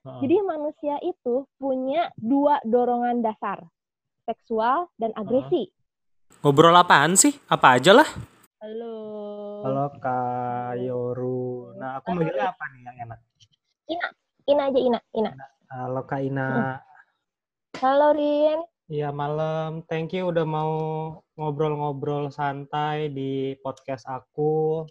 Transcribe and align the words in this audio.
Jadi 0.00 0.36
manusia 0.40 0.96
itu 1.04 1.44
punya 1.60 2.08
dua 2.16 2.56
dorongan 2.64 3.20
dasar, 3.20 3.60
seksual 4.24 4.88
dan 4.96 5.12
agresi. 5.12 5.68
Ngobrol 6.40 6.72
apaan 6.72 7.20
sih? 7.20 7.36
Apa 7.52 7.76
aja 7.76 7.92
lah? 7.92 8.08
Halo. 8.64 8.96
Halo 9.60 9.92
Kak 10.00 10.80
Yoru. 10.80 11.76
Nah, 11.76 12.00
aku 12.00 12.16
manggilnya 12.16 12.48
apa 12.48 12.64
nih 12.72 12.80
yang 12.88 12.96
enak? 13.04 13.18
Ina, 13.92 14.06
Ina 14.48 14.62
aja 14.72 14.80
Ina, 14.80 14.98
Ina. 15.12 15.30
Halo 15.68 16.00
Kak 16.08 16.20
Ina. 16.24 16.80
Halo 17.76 18.08
Rin. 18.16 18.64
Iya 18.88 19.12
malam. 19.12 19.84
Thank 19.84 20.16
you 20.16 20.32
udah 20.32 20.48
mau 20.48 20.72
ngobrol-ngobrol 21.36 22.32
santai 22.32 23.12
di 23.12 23.52
podcast 23.60 24.08
aku. 24.08 24.88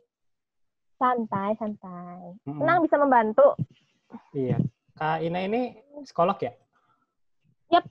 Santai, 1.01 1.57
santai. 1.57 2.37
Senang 2.45 2.85
bisa 2.85 3.01
membantu. 3.01 3.57
Iya. 4.37 4.61
Kak 4.99 5.23
Ina 5.23 5.47
ini 5.47 5.79
psikolog 6.03 6.35
ya? 6.43 6.51
Yap. 7.71 7.87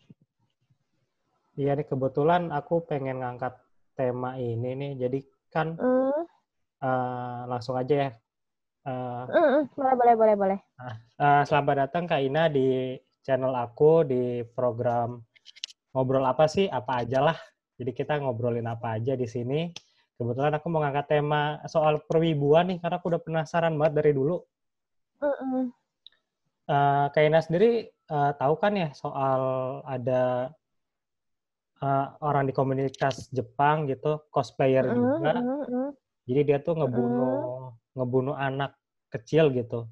Iya 1.57 1.73
nih 1.81 1.89
kebetulan 1.89 2.53
aku 2.53 2.85
pengen 2.85 3.25
ngangkat 3.25 3.57
tema 3.97 4.37
ini 4.37 4.77
nih. 4.77 4.93
Jadi 5.01 5.19
kan 5.49 5.73
Hmm, 5.81 6.21
eh, 6.85 7.41
langsung 7.49 7.81
aja 7.81 7.95
ya. 7.97 8.11
Eh, 8.85 9.25
mm, 9.25 9.41
mm. 9.41 9.63
boleh, 9.73 9.95
boleh, 9.97 10.15
boleh, 10.21 10.35
boleh. 10.37 10.59
eh, 11.17 11.43
selamat 11.49 11.89
datang 11.89 12.05
Kak 12.05 12.21
Ina 12.21 12.53
di 12.53 12.93
channel 13.25 13.57
aku 13.57 14.05
di 14.05 14.45
program 14.53 15.17
ngobrol 15.97 16.29
apa 16.29 16.45
sih? 16.45 16.69
Apa 16.69 17.09
aja 17.09 17.25
lah. 17.25 17.39
Jadi 17.81 17.97
kita 17.97 18.21
ngobrolin 18.21 18.69
apa 18.69 19.01
aja 19.01 19.17
di 19.17 19.25
sini. 19.25 19.73
Kebetulan 20.21 20.61
aku 20.61 20.69
mau 20.69 20.85
ngangkat 20.85 21.09
tema 21.09 21.57
soal 21.73 22.05
perwibuan 22.05 22.69
nih 22.69 22.85
karena 22.85 23.01
aku 23.01 23.09
udah 23.09 23.23
penasaran 23.25 23.81
banget 23.81 24.05
dari 24.05 24.13
dulu. 24.13 24.45
Mm, 25.25 25.37
mm. 25.41 25.78
Eh, 26.69 27.05
Kak 27.09 27.25
Ina 27.25 27.41
sendiri 27.41 27.89
eh, 27.89 28.33
tahu 28.37 28.55
kan 28.61 28.77
ya 28.77 28.93
soal 28.93 29.41
ada 29.89 30.53
eh, 31.81 32.07
orang 32.21 32.45
di 32.45 32.53
komunitas 32.53 33.33
Jepang 33.33 33.89
gitu, 33.89 34.21
cosplayer 34.29 34.85
Mm, 34.85 34.93
juga. 34.93 35.33
mm. 35.41 35.91
Jadi 36.29 36.41
dia 36.45 36.59
tuh 36.61 36.77
ngebunuh 36.77 37.73
ngebunuh 37.97 38.37
anak 38.37 38.77
kecil 39.09 39.49
gitu. 39.57 39.89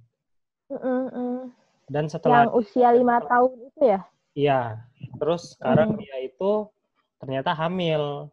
Mm. 0.69 1.49
Dan 1.89 2.13
setelah 2.13 2.45
Yang 2.45 2.61
usia 2.61 2.89
lima 2.93 3.25
tahun 3.25 3.73
itu 3.73 3.81
ya? 3.81 4.01
iya, 4.37 4.61
terus 5.17 5.57
sekarang 5.57 5.97
Mm. 5.97 5.99
dia 6.05 6.17
itu 6.29 6.53
ternyata 7.17 7.57
hamil. 7.57 8.29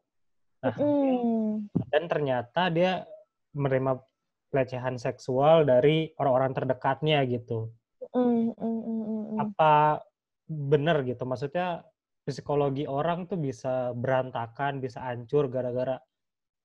Nah, 0.60 0.76
Mm. 0.76 1.72
dan 1.88 2.04
ternyata 2.12 2.68
dia 2.68 3.08
menerima 3.56 4.04
pelecehan 4.52 5.00
seksual 5.00 5.64
dari 5.64 6.12
orang-orang 6.20 6.52
terdekatnya 6.52 7.24
gitu. 7.24 7.72
Mm, 8.14 8.54
mm, 8.54 8.62
mm, 8.62 8.84
mm, 8.86 9.24
mm. 9.34 9.40
Apa 9.42 10.06
benar 10.46 11.02
gitu? 11.02 11.26
Maksudnya 11.26 11.82
psikologi 12.24 12.86
orang 12.86 13.26
tuh 13.26 13.42
bisa 13.42 13.92
berantakan, 13.98 14.80
bisa 14.80 15.02
hancur 15.02 15.50
gara-gara 15.50 15.98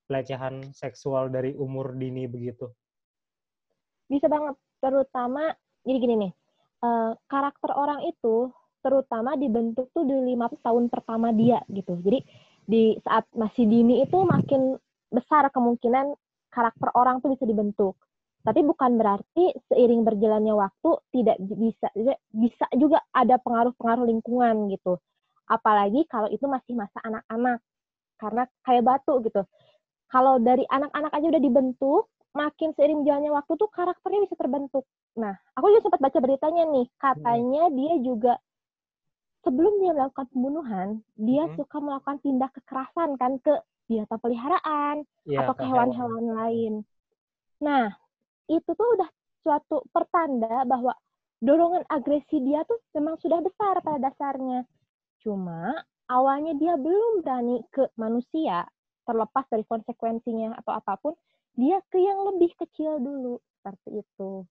pelecehan 0.09 0.73
seksual 0.73 1.29
dari 1.29 1.53
umur 1.57 1.97
dini 1.97 2.29
begitu. 2.29 2.69
Bisa 4.09 4.29
banget. 4.29 4.57
Terutama, 4.79 5.53
jadi 5.83 5.99
gini 5.99 6.15
nih, 6.29 6.33
eh, 6.85 7.13
karakter 7.27 7.71
orang 7.75 8.07
itu 8.07 8.53
terutama 8.79 9.35
dibentuk 9.35 9.91
tuh 9.91 10.07
di 10.07 10.15
lima 10.15 10.47
tahun 10.63 10.87
pertama 10.89 11.35
dia 11.35 11.61
gitu. 11.69 11.99
Jadi 12.01 12.23
di 12.69 12.95
saat 13.03 13.27
masih 13.35 13.67
dini 13.67 14.05
itu 14.07 14.17
makin 14.23 14.79
besar 15.11 15.51
kemungkinan 15.51 16.15
karakter 16.53 16.89
orang 16.95 17.19
tuh 17.21 17.35
bisa 17.35 17.45
dibentuk. 17.45 17.99
Tapi 18.49 18.65
bukan 18.65 18.97
berarti 18.97 19.53
seiring 19.69 20.09
berjalannya 20.09 20.57
waktu 20.57 20.91
tidak 21.13 21.37
bisa 21.45 21.93
bisa 22.33 22.65
juga 22.81 23.05
ada 23.13 23.37
pengaruh-pengaruh 23.45 24.09
lingkungan 24.09 24.73
gitu. 24.73 24.97
Apalagi 25.53 26.09
kalau 26.09 26.33
itu 26.33 26.49
masih 26.49 26.73
masa 26.73 26.97
anak-anak. 27.05 27.61
Karena 28.17 28.49
kayak 28.65 28.89
batu 28.89 29.21
gitu. 29.21 29.45
Kalau 30.09 30.41
dari 30.41 30.65
anak-anak 30.65 31.13
aja 31.13 31.27
udah 31.29 31.43
dibentuk, 31.45 32.09
makin 32.33 32.73
seiring 32.73 33.05
jalannya 33.05 33.31
waktu 33.37 33.53
tuh 33.61 33.69
karakternya 33.69 34.25
bisa 34.25 34.35
terbentuk. 34.41 34.89
Nah, 35.21 35.37
aku 35.53 35.69
juga 35.69 35.85
sempat 35.85 36.01
baca 36.01 36.19
beritanya 36.25 36.65
nih, 36.73 36.87
katanya 36.97 37.69
dia 37.69 37.95
juga 38.01 38.33
sebelum 39.45 39.73
dia 39.85 39.93
melakukan 39.95 40.27
pembunuhan, 40.33 40.89
dia 41.21 41.45
Mhm. 41.47 41.57
suka 41.61 41.77
melakukan 41.79 42.19
tindak 42.25 42.51
kekerasan 42.57 43.21
kan 43.21 43.37
ke 43.45 43.55
binatang 43.89 44.21
peliharaan 44.21 44.97
Iya, 45.29 45.39
atau 45.45 45.55
ke 45.57 45.65
hewan-hewan 45.65 46.25
lain. 46.37 46.73
Nah, 47.61 47.93
itu 48.49 48.71
tuh 48.73 48.89
udah 48.97 49.09
suatu 49.45 49.85
pertanda 49.93 50.65
bahwa 50.65 50.97
dorongan 51.39 51.87
agresi 51.93 52.43
dia 52.43 52.67
tuh 52.67 52.81
memang 52.97 53.21
sudah 53.23 53.39
besar 53.45 53.79
pada 53.85 54.11
dasarnya. 54.11 54.67
Cuma 55.23 55.77
awalnya 56.11 56.57
dia 56.59 56.75
belum 56.75 57.23
berani 57.23 57.63
ke 57.71 57.87
manusia, 57.95 58.67
terlepas 59.07 59.45
dari 59.53 59.65
konsekuensinya 59.69 60.59
atau 60.65 60.73
apa 60.75 60.99
pun, 60.99 61.15
dia 61.55 61.79
ke 61.93 61.99
yang 62.01 62.35
lebih 62.35 62.55
kecil 62.59 62.99
dulu 62.99 63.39
seperti 63.61 64.03
itu. 64.03 64.47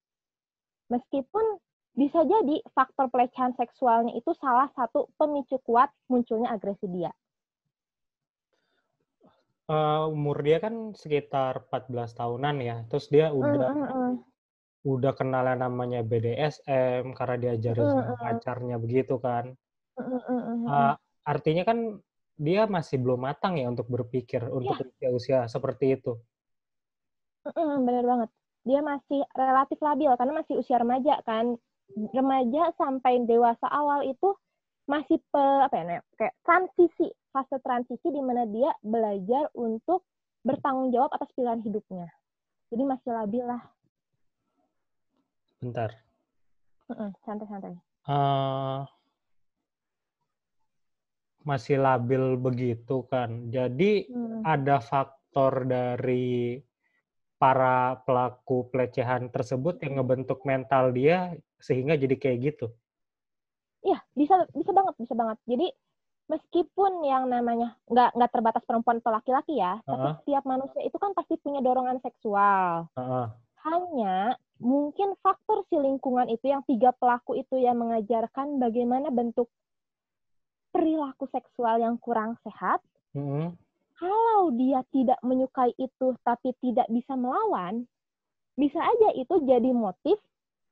Meskipun 0.88 1.60
bisa 1.98 2.22
jadi 2.24 2.62
faktor 2.78 3.10
pelecehan 3.10 3.58
seksualnya 3.58 4.14
itu 4.14 4.30
salah 4.38 4.70
satu 4.78 5.10
pemicu 5.18 5.58
kuat 5.66 5.90
munculnya 6.08 6.54
agresi 6.54 6.86
dia. 6.88 7.10
Eh, 9.68 10.04
umur 10.08 10.40
dia 10.48 10.64
kan 10.64 10.96
sekitar 10.96 11.68
14 11.68 12.16
tahunan 12.16 12.56
ya. 12.64 12.76
Terus 12.88 13.12
dia 13.12 13.36
udah 13.36 13.68
Mm, 13.68 13.84
mm, 13.84 13.90
mm. 13.92 14.14
udah 14.88 15.12
kenal 15.12 15.44
yang 15.44 15.60
namanya 15.60 16.00
BDSM 16.08 17.12
karena 17.12 17.36
diajarin 17.36 17.84
Mm, 17.84 17.92
sama 17.92 18.14
mm. 18.16 18.24
pacarnya 18.24 18.76
begitu 18.80 19.20
kan. 19.20 19.52
Mm, 20.00 20.08
mm, 20.24 20.24
mm. 20.24 20.66
Eh, 20.72 20.94
artinya 21.28 21.64
kan 21.68 22.00
dia 22.40 22.64
masih 22.64 22.96
belum 23.04 23.28
matang 23.28 23.60
ya 23.60 23.68
untuk 23.68 23.92
berpikir 23.92 24.48
Iya. 24.48 24.56
untuk 24.56 24.88
usia-usia 24.88 25.40
seperti 25.52 26.00
itu. 26.00 26.16
Mm, 27.52 27.84
bener 27.84 28.06
banget. 28.08 28.30
Dia 28.64 28.80
masih 28.80 29.20
relatif 29.36 29.78
labil 29.84 30.12
karena 30.16 30.34
masih 30.40 30.64
usia 30.64 30.80
remaja 30.80 31.20
kan. 31.28 31.60
Remaja 32.16 32.72
sampai 32.80 33.20
dewasa 33.28 33.68
awal 33.68 34.08
itu 34.08 34.32
masih 34.88 35.20
pe, 35.20 35.44
apa 35.68 35.76
ya 35.76 35.84
namanya, 35.84 36.04
kayak 36.16 36.36
transisi, 36.48 37.08
fase 37.36 37.60
transisi 37.60 38.08
di 38.08 38.22
mana 38.24 38.48
dia 38.48 38.72
belajar 38.80 39.52
untuk 39.54 40.08
bertanggung 40.48 40.96
jawab 40.96 41.12
atas 41.12 41.28
pilihan 41.36 41.60
hidupnya. 41.60 42.08
Jadi 42.72 42.84
masih 42.88 43.12
labil 43.12 43.44
lah. 43.44 43.62
Bentar. 45.60 45.92
Santai-santai. 47.28 47.76
Eh, 48.08 48.82
masih 51.44 51.80
labil 51.84 52.40
begitu 52.40 53.04
kan. 53.12 53.52
Jadi 53.52 54.08
Hmm. 54.08 54.44
ada 54.48 54.80
faktor 54.80 55.68
dari 55.68 56.64
para 57.36 58.00
pelaku 58.08 58.72
pelecehan 58.72 59.28
tersebut 59.28 59.84
yang 59.84 60.00
ngebentuk 60.00 60.42
mental 60.48 60.96
dia 60.96 61.36
sehingga 61.60 62.00
jadi 62.00 62.16
kayak 62.16 62.40
gitu. 62.56 62.68
Iya, 63.86 64.00
bisa 64.18 64.46
bisa 64.54 64.72
banget, 64.74 64.96
bisa 64.98 65.14
banget. 65.14 65.38
Jadi 65.46 65.68
meskipun 66.28 67.08
yang 67.08 67.32
namanya 67.32 67.78
nggak 67.88 68.16
nggak 68.18 68.32
terbatas 68.32 68.64
perempuan 68.68 69.00
atau 69.00 69.14
laki-laki 69.16 69.60
ya, 69.60 69.80
tapi 69.88 70.08
Heeh. 70.12 70.18
setiap 70.24 70.44
manusia 70.44 70.82
itu 70.84 70.98
kan 71.00 71.16
pasti 71.16 71.40
punya 71.40 71.64
dorongan 71.64 72.00
seksual. 72.04 72.90
Heeh. 73.00 73.28
Hanya 73.68 74.36
mungkin 74.58 75.14
faktor 75.22 75.64
si 75.70 75.78
lingkungan 75.78 76.28
itu 76.32 76.50
yang 76.50 76.66
tiga 76.66 76.92
pelaku 76.98 77.38
itu 77.38 77.62
yang 77.62 77.78
mengajarkan 77.78 78.58
bagaimana 78.58 79.14
bentuk 79.14 79.48
perilaku 80.74 81.26
seksual 81.32 81.82
yang 81.82 81.96
kurang 81.98 82.38
sehat. 82.46 82.84
Mm-mm. 83.18 83.56
Kalau 83.98 84.54
dia 84.54 84.86
tidak 84.94 85.18
menyukai 85.26 85.74
itu 85.82 86.14
tapi 86.22 86.54
tidak 86.62 86.86
bisa 86.94 87.18
melawan, 87.18 87.90
bisa 88.54 88.78
aja 88.78 89.10
itu 89.18 89.42
jadi 89.42 89.74
motif 89.74 90.22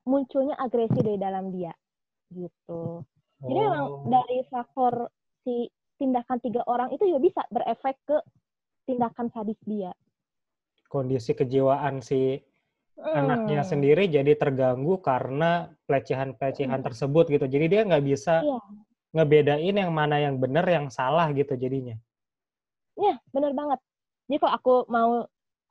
munculnya 0.05 0.53
agresi 0.61 1.01
dari 1.01 1.17
dalam 1.17 1.49
dia. 1.49 1.73
Gitu. 2.35 2.81
Jadi 3.47 3.59
memang 3.65 3.83
Oh. 3.87 4.05
dari 4.15 4.39
faktor 4.51 4.93
si 5.45 5.55
tindakan 5.99 6.37
tiga 6.43 6.61
orang 6.73 6.89
itu 6.95 7.03
juga 7.09 7.21
bisa 7.27 7.41
berefek 7.55 7.95
ke 8.09 8.17
tindakan 8.87 9.27
sadis 9.33 9.59
dia. 9.65 9.91
kondisi 10.93 11.31
kejiwaan 11.39 11.95
si 12.09 12.19
anaknya 13.19 13.61
Hmm, 13.61 13.69
sendiri 13.71 14.03
jadi 14.17 14.33
terganggu 14.41 14.93
karena 15.09 15.51
pelecehan-pelecehan 15.87 16.81
Hmm. 16.81 16.87
tersebut 16.87 17.25
gitu. 17.33 17.45
Jadi 17.53 17.65
dia 17.73 17.81
nggak 17.87 18.05
bisa 18.11 18.35
Iya. 18.41 18.59
ngebedain 19.15 19.75
yang 19.83 19.91
mana 19.99 20.17
yang 20.25 20.35
benar, 20.43 20.65
yang 20.75 20.87
salah 20.97 21.27
gitu 21.39 21.53
jadinya. 21.63 21.95
Iya, 22.99 23.13
bener 23.35 23.51
banget. 23.59 23.79
Jadi 24.27 24.37
kalau 24.41 24.53
aku 24.57 24.73
mau 24.95 25.11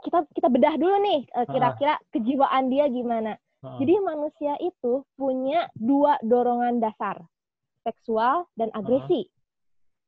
kita 0.04 0.18
kita 0.36 0.48
bedah 0.54 0.74
dulu 0.76 0.96
nih 1.06 1.18
eh, 1.36 1.46
kira-kira 1.52 1.94
kejiwaan 2.12 2.64
dia 2.72 2.84
gimana. 2.96 3.30
Jadi 3.64 3.94
manusia 4.04 4.54
itu 4.60 5.02
punya 5.16 5.66
dua 5.72 6.20
dorongan 6.20 6.78
dasar, 6.84 7.24
seksual 7.80 8.44
dan 8.54 8.68
agresi. 8.76 9.24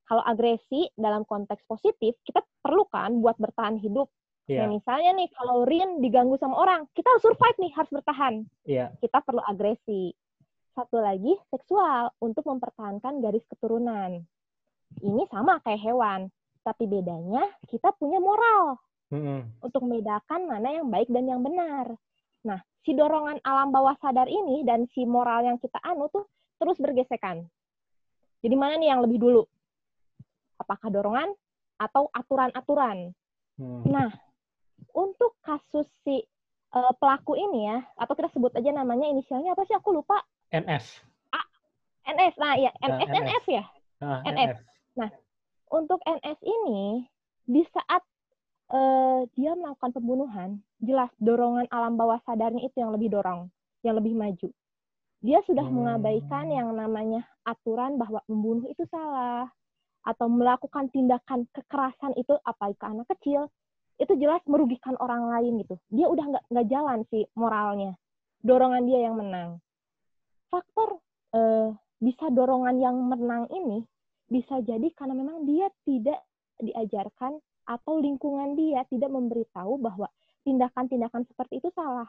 Kalau 0.06 0.23
agresi 0.23 0.87
dalam 0.94 1.26
konteks 1.26 1.67
positif, 1.67 2.14
kita 2.23 2.44
perlu 2.62 2.87
kan 2.87 3.19
buat 3.19 3.35
bertahan 3.41 3.81
hidup. 3.81 4.06
Iya, 4.47 4.62
Nah, 4.62 4.79
misalnya 4.79 5.11
nih 5.19 5.29
kalau 5.35 5.67
Rin 5.67 5.99
diganggu 5.99 6.38
sama 6.38 6.55
orang, 6.55 6.87
kita 6.94 7.11
harus 7.11 7.25
survive 7.26 7.58
nih, 7.58 7.73
harus 7.75 7.91
bertahan. 7.91 8.35
iya. 8.62 8.87
Kita 9.03 9.19
perlu 9.25 9.43
agresi. 9.43 10.14
satu 10.76 11.00
lagi 11.00 11.32
seksual 11.49 12.12
untuk 12.20 12.44
mempertahankan 12.44 13.25
garis 13.25 13.41
keturunan. 13.49 14.20
Ini 15.00 15.25
sama 15.32 15.56
kayak 15.64 15.81
hewan, 15.81 16.29
tapi 16.61 16.85
bedanya 16.85 17.49
kita 17.73 17.97
punya 17.97 18.20
moral 18.20 18.76
Mm-mm. 19.08 19.56
untuk 19.64 19.81
membedakan 19.88 20.44
mana 20.44 20.76
yang 20.76 20.93
baik 20.93 21.08
dan 21.08 21.25
yang 21.32 21.41
benar. 21.41 21.97
Nah, 22.46 22.62
si 22.87 22.94
dorongan 22.94 23.43
alam 23.43 23.75
bawah 23.75 23.98
sadar 23.98 24.31
ini 24.31 24.62
dan 24.62 24.87
si 24.94 25.02
moral 25.02 25.43
yang 25.43 25.58
kita 25.58 25.82
anu 25.82 26.06
tuh 26.14 26.22
terus 26.62 26.78
bergesekan. 26.78 27.43
Jadi 28.40 28.54
mana 28.54 28.78
nih 28.78 28.94
yang 28.94 29.02
lebih 29.02 29.19
dulu? 29.19 29.43
Apakah 30.62 30.88
dorongan 30.88 31.34
atau 31.82 32.06
aturan-aturan? 32.14 33.10
Hmm. 33.58 33.82
Nah, 33.90 34.14
untuk 34.94 35.34
kasus 35.43 35.90
si 36.06 36.22
eh, 36.70 36.93
pelaku 37.02 37.34
ini 37.34 37.66
ya, 37.66 37.82
atau 37.98 38.14
kita 38.14 38.31
sebut 38.31 38.54
aja 38.54 38.70
namanya 38.70 39.10
inisialnya 39.10 39.58
apa 39.58 39.66
sih? 39.66 39.75
Aku 39.75 39.90
lupa. 39.90 40.22
NF. 40.54 41.02
NS. 42.06 42.34
Nah, 42.38 42.54
ya, 42.54 42.70
Nah, 42.78 43.02
NS, 43.02 43.10
NF. 43.10 43.19
NF 43.19 43.44
ya. 43.50 43.64
Ah, 43.98 44.20
NF. 44.22 44.54
Untuk 45.66 45.98
NS 46.06 46.38
ini, 46.46 47.02
di 47.43 47.66
saat 47.75 48.06
eh, 48.73 49.21
dia 49.39 49.53
melakukan 49.55 49.95
pembunuhan, 49.95 50.59
jelas 50.83 51.11
dorongan 51.23 51.67
alam 51.71 51.95
bawah 51.95 52.19
sadarnya 52.27 52.67
itu 52.67 52.77
yang 52.83 52.91
lebih 52.91 53.13
dorong, 53.13 53.51
yang 53.87 53.95
lebih 53.99 54.15
maju. 54.15 54.49
Dia 55.23 55.41
sudah 55.47 55.67
Hmm. 55.67 55.75
mengabaikan 55.75 56.47
yang 56.51 56.71
namanya 56.75 57.25
aturan 57.47 57.97
bahwa 57.99 58.21
membunuh 58.27 58.67
itu 58.69 58.85
salah, 58.91 59.51
atau 60.07 60.31
melakukan 60.31 60.87
tindakan 60.95 61.51
kekerasan 61.51 62.15
itu 62.15 62.39
apa 62.47 62.71
ke 62.79 62.85
anak 62.87 63.07
kecil, 63.19 63.51
itu 63.99 64.13
jelas 64.21 64.39
merugikan 64.47 64.95
orang 65.03 65.27
lain 65.31 65.67
gitu. 65.67 65.75
Dia 65.91 66.07
udah 66.07 66.25
nggak 66.31 66.45
nggak 66.53 66.67
jalan 66.71 67.03
sih 67.11 67.27
moralnya, 67.35 67.99
dorongan 68.45 68.87
dia 68.87 69.01
yang 69.11 69.19
menang. 69.19 69.59
Faktor 70.47 71.03
eh, 71.35 71.75
bisa 71.99 72.31
dorongan 72.31 72.77
yang 72.79 72.97
menang 73.03 73.51
ini 73.51 73.83
bisa 74.27 74.59
jadi 74.63 74.91
karena 74.95 75.15
memang 75.15 75.47
dia 75.47 75.71
tidak 75.87 76.21
diajarkan 76.59 77.39
atau 77.67 77.99
lingkungan 77.99 78.55
dia 78.55 78.87
tidak 78.87 79.11
memberitahu 79.11 79.83
bahwa 79.83 80.07
tindakan-tindakan 80.47 81.27
seperti 81.27 81.59
itu 81.59 81.69
salah. 81.75 82.07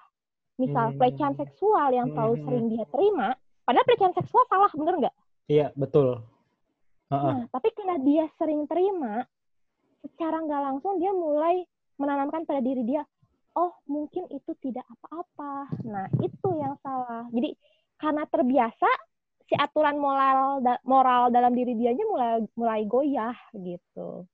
Misal 0.62 0.94
Hmm. 0.94 0.98
pelecehan 1.02 1.34
seksual 1.38 1.90
yang 1.94 2.08
terlalu 2.14 2.36
Hmm. 2.38 2.46
sering 2.46 2.66
dia 2.70 2.86
terima, 2.90 3.28
padahal 3.66 3.86
pelecehan 3.86 4.16
seksual 4.16 4.46
salah, 4.50 4.72
bener 4.74 4.96
nggak? 5.02 5.16
Iya, 5.50 5.68
betul. 5.74 6.22
Heeh. 7.10 7.34
Nah, 7.34 7.44
tapi 7.50 7.74
karena 7.74 7.98
dia 8.02 8.26
sering 8.38 8.70
terima, 8.70 9.26
secara 10.06 10.42
nggak 10.42 10.62
langsung 10.62 11.02
dia 11.02 11.14
mulai 11.14 11.66
menanamkan 11.98 12.46
pada 12.46 12.62
diri 12.62 12.86
dia, 12.86 13.02
oh 13.58 13.74
mungkin 13.90 14.30
itu 14.30 14.54
tidak 14.62 14.86
apa-apa. 14.86 15.72
Nah, 15.88 16.06
itu 16.22 16.50
yang 16.58 16.78
salah. 16.86 17.26
Jadi 17.34 17.58
karena 17.98 18.24
terbiasa, 18.30 18.90
si 19.48 19.56
aturan 19.58 19.98
moral 19.98 20.62
da- 20.62 20.84
moral 20.86 21.32
dalam 21.34 21.56
diri 21.56 21.74
dianya 21.74 22.06
mulai 22.06 22.44
mulai 22.54 22.82
goyah 22.86 23.38
gitu. 23.56 24.28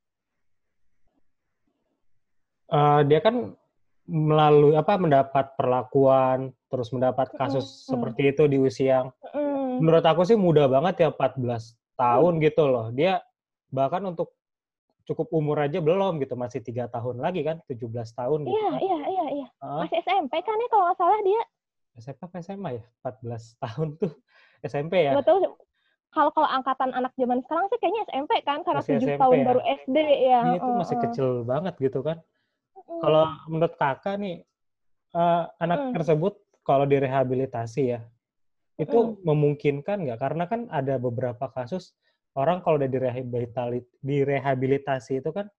Eh, 2.74 3.02
dia 3.06 3.20
kan 3.22 3.54
melalui 4.04 4.74
apa 4.76 4.98
mendapat 5.00 5.54
perlakuan 5.56 6.52
terus 6.68 6.90
mendapat 6.92 7.32
kasus 7.38 7.64
Mm-mm. 7.64 7.86
seperti 7.94 8.22
itu 8.36 8.44
di 8.50 8.58
usia 8.60 8.88
yang 9.06 9.08
Mm, 9.34 9.82
menurut 9.82 10.06
aku 10.06 10.22
sih 10.30 10.38
muda 10.38 10.70
banget 10.70 11.02
ya 11.02 11.10
14 11.10 11.74
tahun 11.98 12.38
gitu 12.38 12.70
loh. 12.70 12.94
Dia 12.94 13.18
bahkan 13.74 14.06
untuk 14.06 14.38
cukup 15.10 15.34
umur 15.34 15.58
aja 15.66 15.82
belum 15.82 16.22
gitu 16.22 16.38
masih 16.38 16.62
tiga 16.62 16.86
tahun 16.86 17.18
lagi 17.18 17.42
kan 17.42 17.58
17 17.66 18.14
tahun 18.14 18.46
gitu. 18.46 18.54
Iya, 18.54 18.72
iya, 18.78 19.00
iya, 19.10 19.26
iya. 19.42 19.48
Masih 19.58 19.98
SMP 20.06 20.38
kan 20.46 20.54
ya 20.54 20.68
kalau 20.70 20.84
nggak 20.86 20.98
salah 21.02 21.20
dia. 21.26 21.42
SMP 21.98 22.22
apa 22.30 22.36
SMA 22.46 22.70
ya? 22.78 22.84
14 23.02 23.58
tahun 23.66 23.88
tuh 23.98 24.14
SMP 24.62 24.94
ya. 25.02 25.18
Tahu 25.18 25.38
kalau 26.14 26.30
kalau 26.30 26.50
angkatan 26.54 26.94
anak 26.94 27.14
zaman 27.18 27.42
sekarang 27.42 27.66
sih 27.74 27.78
kayaknya 27.82 28.02
SMP 28.14 28.32
kan 28.46 28.62
karena 28.62 28.82
Masih 28.86 28.98
7 29.02 29.06
SMP 29.10 29.18
tahun 29.18 29.34
ya? 29.34 29.46
baru 29.50 29.62
SD 29.66 29.98
ya. 30.30 30.40
Ini 30.46 30.58
tuh 30.62 30.74
masih 30.78 30.96
Heeh. 30.98 31.06
kecil 31.10 31.28
banget 31.42 31.74
gitu 31.82 32.00
kan. 32.06 32.22
Kalau 33.04 33.24
menurut 33.52 33.76
kakak 33.76 34.16
nih, 34.16 34.48
eh, 35.12 35.44
anak 35.60 35.92
Mm. 35.92 35.94
tersebut 36.00 36.34
kalau 36.64 36.88
direhabilitasi 36.88 37.82
ya, 37.92 38.02
itu 38.80 38.96
Mm. 38.96 39.28
memungkinkan 39.28 39.98
nggak? 40.08 40.20
Karena 40.24 40.44
kan 40.48 40.72
ada 40.72 40.96
beberapa 40.96 41.52
kasus 41.52 41.92
orang 42.40 42.64
kalau 42.64 42.80
udah 42.80 42.88
direhabilitasi, 42.88 43.84
direhabilitasi 44.00 45.20
itu 45.20 45.30
kan 45.36 45.52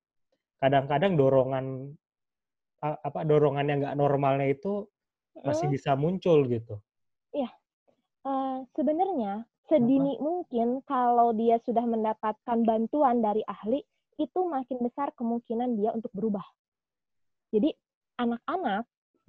kadang-kadang 0.58 1.20
dorongan 1.20 1.92
apa 2.80 3.24
dorongan 3.24 3.64
yang 3.68 3.78
nggak 3.80 3.96
normalnya 3.96 4.48
itu 4.48 4.88
masih 5.44 5.68
Mm. 5.68 5.74
bisa 5.76 5.92
muncul 5.96 6.48
gitu. 6.48 6.80
Eh, 8.24 8.58
sebenarnya 8.72 9.44
sedini 9.68 10.16
mungkin 10.16 10.80
kalau 10.88 11.36
dia 11.36 11.60
sudah 11.60 11.84
mendapatkan 11.84 12.64
bantuan 12.64 13.20
dari 13.20 13.44
ahli 13.44 13.84
itu 14.16 14.40
makin 14.48 14.80
besar 14.80 15.12
kemungkinan 15.12 15.76
dia 15.76 15.92
untuk 15.92 16.08
berubah. 16.16 16.44
Jadi 17.54 17.70
anak-anak 18.18 18.82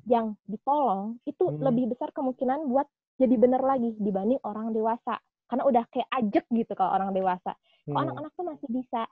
yang 0.09 0.33
ditolong 0.49 1.21
itu 1.29 1.45
Hmm. 1.45 1.61
lebih 1.61 1.93
besar 1.93 2.09
kemungkinan 2.09 2.65
buat 2.65 2.89
jadi 3.21 3.37
bener 3.37 3.61
lagi 3.61 3.93
dibanding 4.01 4.41
orang 4.41 4.73
dewasa. 4.73 5.21
Karena 5.45 5.63
udah 5.69 5.85
kayak 5.93 6.09
ajek 6.09 6.45
gitu 6.49 6.73
kalau 6.73 6.97
orang 6.97 7.13
dewasa. 7.13 7.53
Kok 7.85 7.93
Hmm. 7.93 8.01
anak-anak 8.09 8.31
tuh 8.33 8.45
masih 8.49 8.69
bisa. 8.73 9.05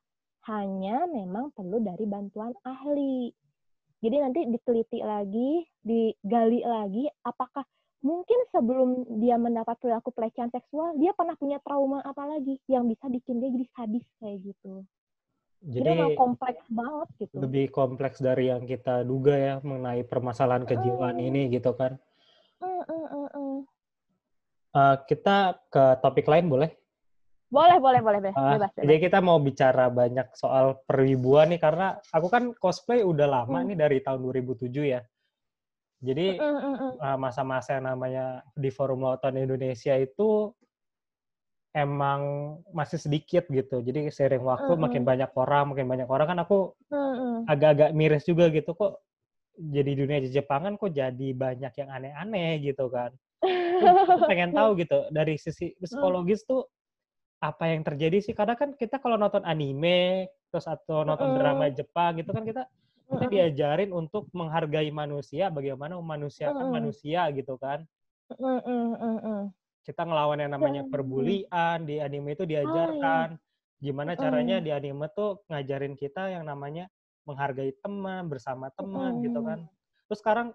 Hanya 0.50 1.06
memang 1.08 1.54
perlu 1.54 1.78
dari 1.80 2.04
bantuan 2.10 2.52
ahli. 2.66 3.32
Jadi 4.04 4.16
nanti 4.20 4.40
diteliti 4.52 5.00
lagi, 5.00 5.64
digali 5.80 6.60
lagi, 6.60 7.08
apakah 7.24 7.64
mungkin 8.04 8.36
sebelum 8.52 9.08
dia 9.24 9.40
mendapat 9.40 9.80
perilaku 9.80 10.12
pelecehan 10.12 10.52
seksual, 10.52 11.00
dia 11.00 11.16
pernah 11.16 11.40
punya 11.40 11.64
trauma 11.64 12.04
apa 12.04 12.28
lagi 12.28 12.60
yang 12.68 12.92
bisa 12.92 13.08
bikin 13.08 13.40
dia 13.40 13.48
jadi 13.56 13.68
sadis 13.72 14.04
kayak 14.20 14.44
gitu. 14.44 14.84
Jadi, 15.64 16.20
kompleks 16.20 16.64
banget 16.68 17.08
gitu. 17.24 17.36
lebih 17.40 17.72
kompleks 17.72 18.20
dari 18.20 18.52
yang 18.52 18.68
kita 18.68 19.08
duga 19.08 19.32
ya 19.32 19.56
mengenai 19.64 20.04
permasalahan 20.04 20.68
kejiwaan 20.68 21.16
Mm. 21.16 21.28
ini 21.32 21.42
gitu 21.56 21.72
kan. 21.72 21.96
Mm, 22.60 22.84
mm, 22.84 23.06
mm, 23.08 23.28
mm. 23.32 23.58
Eh, 24.74 24.96
kita 25.08 25.38
ke 25.72 25.84
topik 26.04 26.28
lain 26.28 26.52
boleh? 26.52 26.70
Boleh, 27.48 27.78
boleh, 27.78 28.02
boleh, 28.02 28.20
boleh. 28.20 28.34
Ah, 28.34 28.58
bebas, 28.58 28.74
bebas. 28.74 28.84
jadi 28.84 28.96
kita 28.98 29.20
mau 29.22 29.38
bicara 29.38 29.86
banyak 29.88 30.34
soal 30.34 30.82
perwibuan 30.84 31.54
nih 31.54 31.62
karena 31.62 32.02
aku 32.10 32.28
kan 32.28 32.50
cosplay 32.58 33.06
udah 33.06 33.30
lama 33.30 33.62
Hmm. 33.62 33.70
nih 33.70 33.78
dari 33.78 33.98
tahun 34.02 34.20
2007 34.20 34.84
ya. 34.84 35.06
Jadi 36.04 36.36
Mm, 36.36 36.44
mm, 36.60 36.76
mm. 36.76 36.92
uh, 37.00 37.18
masa-masa 37.22 37.78
yang 37.80 37.88
namanya 37.88 38.26
di 38.52 38.68
Forum 38.68 39.06
Lautan 39.06 39.38
Indonesia 39.40 39.96
itu 39.96 40.52
emang 41.74 42.22
masih 42.74 43.00
sedikit 43.02 43.44
gitu. 43.50 43.82
Jadi 43.82 44.10
sering 44.14 44.44
waktu 44.46 44.72
Mm-mm. 44.72 44.84
makin 44.84 45.04
banyak 45.06 45.32
orang, 45.38 45.64
makin 45.74 45.88
banyak 45.92 46.08
orang 46.10 46.28
kan 46.32 46.40
aku 46.46 46.74
Mm, 46.92 46.98
mm. 46.98 47.52
agak-agak 47.52 47.90
miris 47.98 48.24
juga 48.30 48.48
gitu 48.54 48.72
kok 48.78 49.04
jadi 49.58 49.92
dunia 50.00 50.20
Jepangan 50.26 50.74
kok 50.82 50.92
jadi 50.94 51.30
banyak 51.36 51.74
yang 51.80 51.90
aneh-aneh 51.92 52.52
gitu 52.64 52.86
kan. 52.90 53.12
Aku 53.82 54.22
pengen 54.28 54.52
tahu 54.58 54.80
gitu 54.82 55.10
dari 55.12 55.36
sisi 55.42 55.74
psikologis 55.82 56.46
tuh 56.48 56.66
apa 57.44 57.64
yang 57.74 57.84
terjadi 57.88 58.18
sih? 58.24 58.34
Karena 58.38 58.56
kan 58.56 58.74
kita 58.78 58.98
kalau 59.04 59.18
nonton 59.20 59.44
anime 59.46 60.30
terus 60.50 60.66
atau 60.70 61.04
nonton 61.04 61.34
drama 61.36 61.68
Jepang 61.74 62.18
gitu 62.22 62.32
kan 62.36 62.46
kita 62.48 62.64
kita 63.14 63.26
Mm, 63.26 63.30
diajarin 63.30 63.92
untuk 63.94 64.30
menghargai 64.34 64.90
manusia, 64.94 65.50
bagaimana 65.54 65.94
memanusiakan 66.02 66.66
Mm-mm. 66.66 66.74
manusia 66.76 67.22
gitu 67.36 67.56
kan. 67.62 67.86
Kita 69.84 70.08
ngelawan 70.08 70.40
yang 70.40 70.52
namanya 70.56 70.88
Dan- 70.88 70.92
perbulian 70.92 71.78
di 71.84 72.00
anime 72.00 72.34
itu 72.34 72.48
diajarkan. 72.48 73.36
Gimana 73.78 74.16
caranya 74.16 74.64
di 74.64 74.72
anime 74.72 75.12
tuh 75.12 75.44
ngajarin 75.52 75.94
kita 75.94 76.32
yang 76.32 76.48
namanya 76.48 76.88
menghargai 77.28 77.76
teman, 77.84 78.32
bersama 78.32 78.72
teman 78.72 79.20
gitu 79.20 79.44
kan. 79.44 79.68
Terus 80.08 80.20
sekarang 80.24 80.48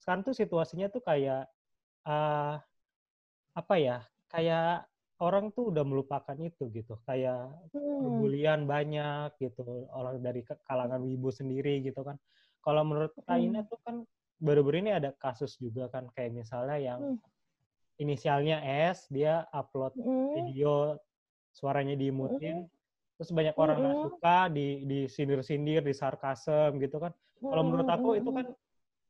sekarang 0.00 0.20
tuh 0.24 0.32
situasinya 0.32 0.88
tuh 0.88 1.04
kayak 1.04 1.44
eh 2.02 2.54
apa 3.52 3.74
ya? 3.76 4.00
Kayak 4.32 4.88
orang 5.20 5.52
tuh 5.52 5.68
udah 5.68 5.84
melupakan 5.84 6.32
itu 6.40 6.72
gitu. 6.72 6.96
Kayak 7.04 7.52
Mm. 7.76 8.00
perbulian 8.00 8.60
banyak 8.64 9.36
gitu 9.36 9.84
orang 9.92 10.24
dari 10.24 10.40
kalangan 10.64 11.04
wibu 11.04 11.28
sendiri 11.28 11.84
gitu 11.84 12.00
kan 12.00 12.16
kalau 12.60 12.80
menurut 12.80 13.12
Hmm. 13.14 13.24
Kaina 13.24 13.60
tuh 13.64 13.76
kan 13.80 14.04
baru-baru 14.36 14.84
ini 14.84 14.92
ada 14.92 15.12
kasus 15.12 15.56
juga 15.56 15.88
kan 15.88 16.08
kayak 16.10 16.32
misalnya 16.34 16.76
yang 16.76 17.00
Hmm. 17.00 17.20
Inisialnya 18.00 18.64
S 18.90 19.04
dia 19.12 19.44
upload 19.52 19.92
Mm. 19.94 20.32
video 20.34 20.96
suaranya 21.52 21.94
dimutin 21.94 22.64
terus 23.20 23.30
banyak 23.36 23.52
orang 23.60 23.76
nggak 23.84 23.96
Mm-mm. 24.00 24.06
suka 24.08 24.38
di 24.48 24.66
di 24.88 24.98
sindir-sindir 25.04 25.84
di 25.84 25.92
sarkasem 25.92 26.80
gitu 26.80 26.96
kan 26.96 27.12
kalau 27.36 27.62
menurut 27.68 27.84
Mm, 27.84 27.96
aku 28.00 28.08
mm, 28.16 28.20
itu 28.24 28.30
mm. 28.32 28.36
kan 28.40 28.46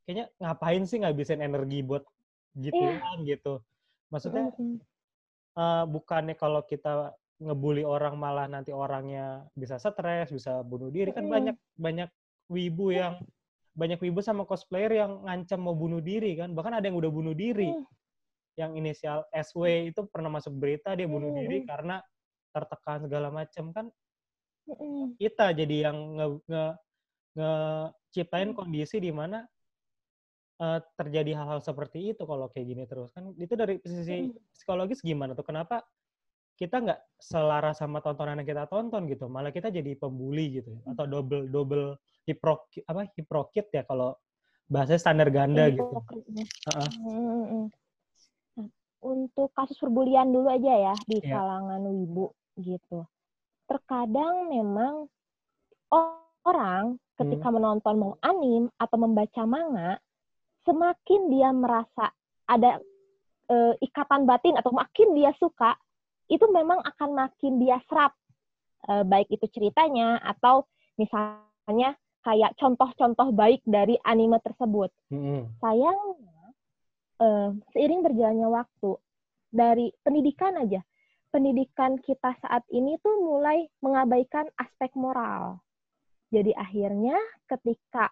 kayaknya 0.02 0.25
ngapain 0.42 0.82
sih 0.82 0.99
ngabisin 0.99 1.38
energi 1.38 1.87
buat 1.87 2.02
gituan 2.59 3.23
gitu 3.23 3.62
maksudnya 4.11 4.50
Mm, 4.59 4.59
mm. 4.59 4.78
eh, 5.54 5.85
bukannya 5.87 6.35
kalau 6.35 6.66
kita 6.66 7.14
ngebully 7.40 7.87
orang 7.87 8.18
malah 8.20 8.44
nanti 8.50 8.68
orangnya 8.75 9.49
bisa 9.56 9.80
stres, 9.80 10.28
bisa 10.28 10.61
bunuh 10.66 10.90
diri 10.90 11.14
kan 11.14 11.23
Mm. 11.23 11.30
banyak 11.30 11.56
banyak 11.78 12.11
wibu 12.50 12.90
yang 12.90 13.23
banyak 13.78 14.02
wibu 14.02 14.18
sama 14.18 14.42
cosplayer 14.42 15.06
yang 15.06 15.23
ngancam 15.23 15.62
mau 15.62 15.78
bunuh 15.78 16.02
diri 16.02 16.35
kan 16.35 16.50
bahkan 16.50 16.75
ada 16.75 16.90
yang 16.90 16.99
udah 16.99 17.12
bunuh 17.14 17.38
diri 17.38 17.70
Mm. 17.70 17.87
Yang 18.59 18.75
inisial 18.75 19.26
SW 19.30 19.90
itu 19.95 20.00
pernah 20.11 20.30
masuk 20.33 20.54
berita 20.57 20.95
dia 20.95 21.07
bunuh 21.07 21.30
diri 21.30 21.62
Mm. 21.62 21.69
karena 21.69 21.97
tertekan 22.50 23.07
segala 23.07 23.28
macam 23.30 23.71
kan 23.71 23.87
Mm-mm. 24.66 25.14
kita 25.16 25.54
jadi 25.54 25.90
yang 25.90 25.97
nge, 26.19 26.26
nge, 26.50 26.64
ngeciptain 27.38 28.50
Hmm. 28.50 28.59
kondisi 28.59 28.99
di 28.99 29.11
mana 29.14 29.47
eh, 30.61 30.78
terjadi 30.99 31.33
hal-hal 31.40 31.64
seperti 31.64 32.12
itu 32.12 32.23
kalau 32.26 32.50
kayak 32.52 32.66
gini 32.69 32.85
terus 32.85 33.09
kan 33.16 33.33
itu 33.38 33.54
dari 33.57 33.80
sisi 33.80 34.28
psikologis 34.52 35.00
gimana 35.00 35.33
tuh 35.33 35.47
kenapa 35.47 35.80
kita 36.61 36.85
nggak 36.85 37.00
selaras 37.16 37.80
sama 37.80 38.04
tontonan 38.04 38.37
yang 38.45 38.49
kita 38.52 38.69
tonton 38.69 39.09
gitu 39.09 39.25
malah 39.33 39.49
kita 39.49 39.73
jadi 39.73 39.97
pembuli 39.97 40.61
gitu 40.61 40.76
Hmm. 40.85 40.92
atau 40.92 41.09
double 41.09 41.49
double 41.49 41.97
hiprokit 42.28 42.85
apa 42.85 43.09
hiprokit 43.16 43.73
ya 43.73 43.87
kalau 43.88 44.12
bahasa 44.69 45.00
standar 45.00 45.33
ganda 45.33 45.66
Ini 45.66 45.80
gitu 45.80 45.88
hipokritnya. 45.97 46.45
Heeh. 46.69 47.71
Untuk 49.00 49.49
kasus 49.57 49.80
perbulian 49.80 50.28
dulu 50.28 50.52
aja 50.52 50.92
ya 50.92 50.95
di 51.09 51.25
Iya. 51.25 51.40
kalangan 51.40 51.80
wibu 51.88 52.30
gitu. 52.61 53.09
Terkadang 53.64 54.52
memang 54.52 55.09
orang 55.88 56.97
ketika 57.16 57.49
Hmm. 57.49 57.57
menonton 57.61 57.95
mau 57.97 58.14
anim 58.21 58.69
atau 58.76 58.97
membaca 59.00 59.42
manga, 59.45 59.97
semakin 60.64 61.21
dia 61.33 61.50
merasa 61.52 62.12
ada 62.47 62.80
eh, 63.50 63.75
ikatan 63.83 64.30
batin 64.30 64.54
atau 64.54 64.71
makin 64.71 65.11
dia 65.19 65.35
suka, 65.35 65.75
itu 66.30 66.47
memang 66.54 66.78
akan 66.87 67.11
makin 67.19 67.59
dia 67.59 67.83
serap 67.90 68.14
Eh, 68.88 69.04
baik 69.04 69.28
itu 69.28 69.45
ceritanya 69.52 70.16
atau 70.25 70.64
misalnya 70.97 71.92
kayak 72.25 72.57
contoh-contoh 72.57 73.28
baik 73.28 73.61
dari 73.69 74.00
anime 74.09 74.40
tersebut 74.40 74.88
Mm-mm. 75.12 75.52
sayangnya 75.61 76.39
eh, 77.21 77.50
seiring 77.77 78.00
berjalannya 78.03 78.49
waktu 78.49 78.91
dari 79.50 79.93
pendidikan 80.03 80.57
aja 80.59 80.81
pendidikan 81.31 82.00
kita 82.03 82.35
saat 82.43 82.67
ini 82.75 82.99
tuh 82.99 83.23
mulai 83.23 83.69
mengabaikan 83.85 84.49
aspek 84.59 84.91
moral 84.99 85.62
jadi 86.33 86.55
akhirnya 86.59 87.19
ketika 87.47 88.11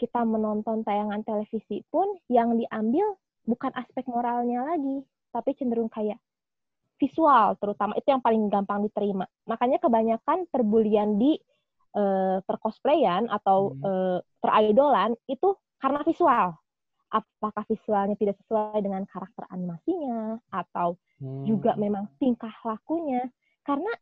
kita 0.00 0.24
menonton 0.24 0.82
tayangan 0.82 1.22
televisi 1.22 1.84
pun 1.92 2.08
yang 2.32 2.56
diambil 2.58 3.16
bukan 3.44 3.70
aspek 3.76 4.06
moralnya 4.08 4.64
lagi 4.64 5.04
tapi 5.32 5.56
cenderung 5.56 5.88
kayak 5.92 6.20
visual 7.00 7.58
terutama 7.58 7.98
itu 7.98 8.08
yang 8.08 8.22
paling 8.22 8.46
gampang 8.48 8.86
diterima 8.86 9.26
makanya 9.44 9.82
kebanyakan 9.82 10.46
perbulian 10.48 11.18
di 11.18 11.36
eh, 11.92 12.38
percosplayan 12.48 13.28
atau 13.28 13.76
Hmm. 13.76 13.84
eh, 13.84 14.18
peridolan 14.40 15.12
itu 15.28 15.54
karena 15.76 16.00
visual. 16.06 16.61
Apakah 17.12 17.68
visualnya 17.68 18.16
tidak 18.16 18.40
sesuai 18.40 18.80
dengan 18.80 19.04
karakter 19.04 19.44
animasinya 19.52 20.40
atau 20.48 20.96
Hmm. 21.20 21.44
juga 21.44 21.76
memang 21.76 22.08
tingkah 22.16 22.50
lakunya? 22.64 23.28
Karena 23.62 23.92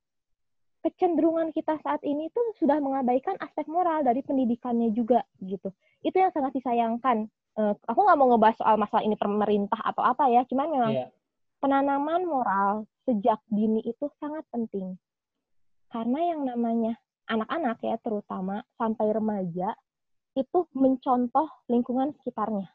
kecenderungan 0.81 1.53
kita 1.53 1.77
saat 1.85 2.01
ini 2.07 2.33
tuh 2.33 2.57
sudah 2.57 2.81
mengabaikan 2.81 3.37
aspek 3.43 3.69
moral 3.69 4.01
dari 4.01 4.25
pendidikannya 4.25 4.95
juga 4.97 5.21
gitu. 5.45 5.69
Itu 6.01 6.17
yang 6.17 6.33
sangat 6.33 6.57
disayangkan. 6.57 7.29
Eh, 7.61 7.75
aku 7.85 8.01
nggak 8.01 8.17
mau 8.17 8.33
ngebahas 8.33 8.57
soal 8.57 8.81
masalah 8.81 9.05
ini 9.05 9.19
pemerintah 9.19 9.77
atau 9.85 10.01
apa 10.01 10.31
ya, 10.33 10.47
cuman 10.49 10.69
memang 10.71 10.93
Iya. 10.97 11.07
penanaman 11.61 12.23
moral 12.25 12.89
sejak 13.05 13.43
dini 13.51 13.85
itu 13.85 14.09
sangat 14.17 14.47
penting. 14.49 14.97
Karena 15.91 16.33
yang 16.33 16.47
namanya 16.47 16.97
anak-anak 17.29 17.83
ya 17.85 17.99
terutama 18.01 18.65
sampai 18.79 19.13
remaja 19.13 19.77
itu 20.39 20.65
mencontoh 20.73 21.51
lingkungan 21.67 22.15
sekitarnya, 22.17 22.71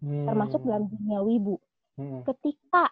termasuk 0.00 0.60
Hmm. 0.62 0.68
dalam 0.68 0.84
dunia 0.86 1.20
wibu. 1.20 1.56
Mm-mm. 1.98 2.22
Ketika 2.22 2.90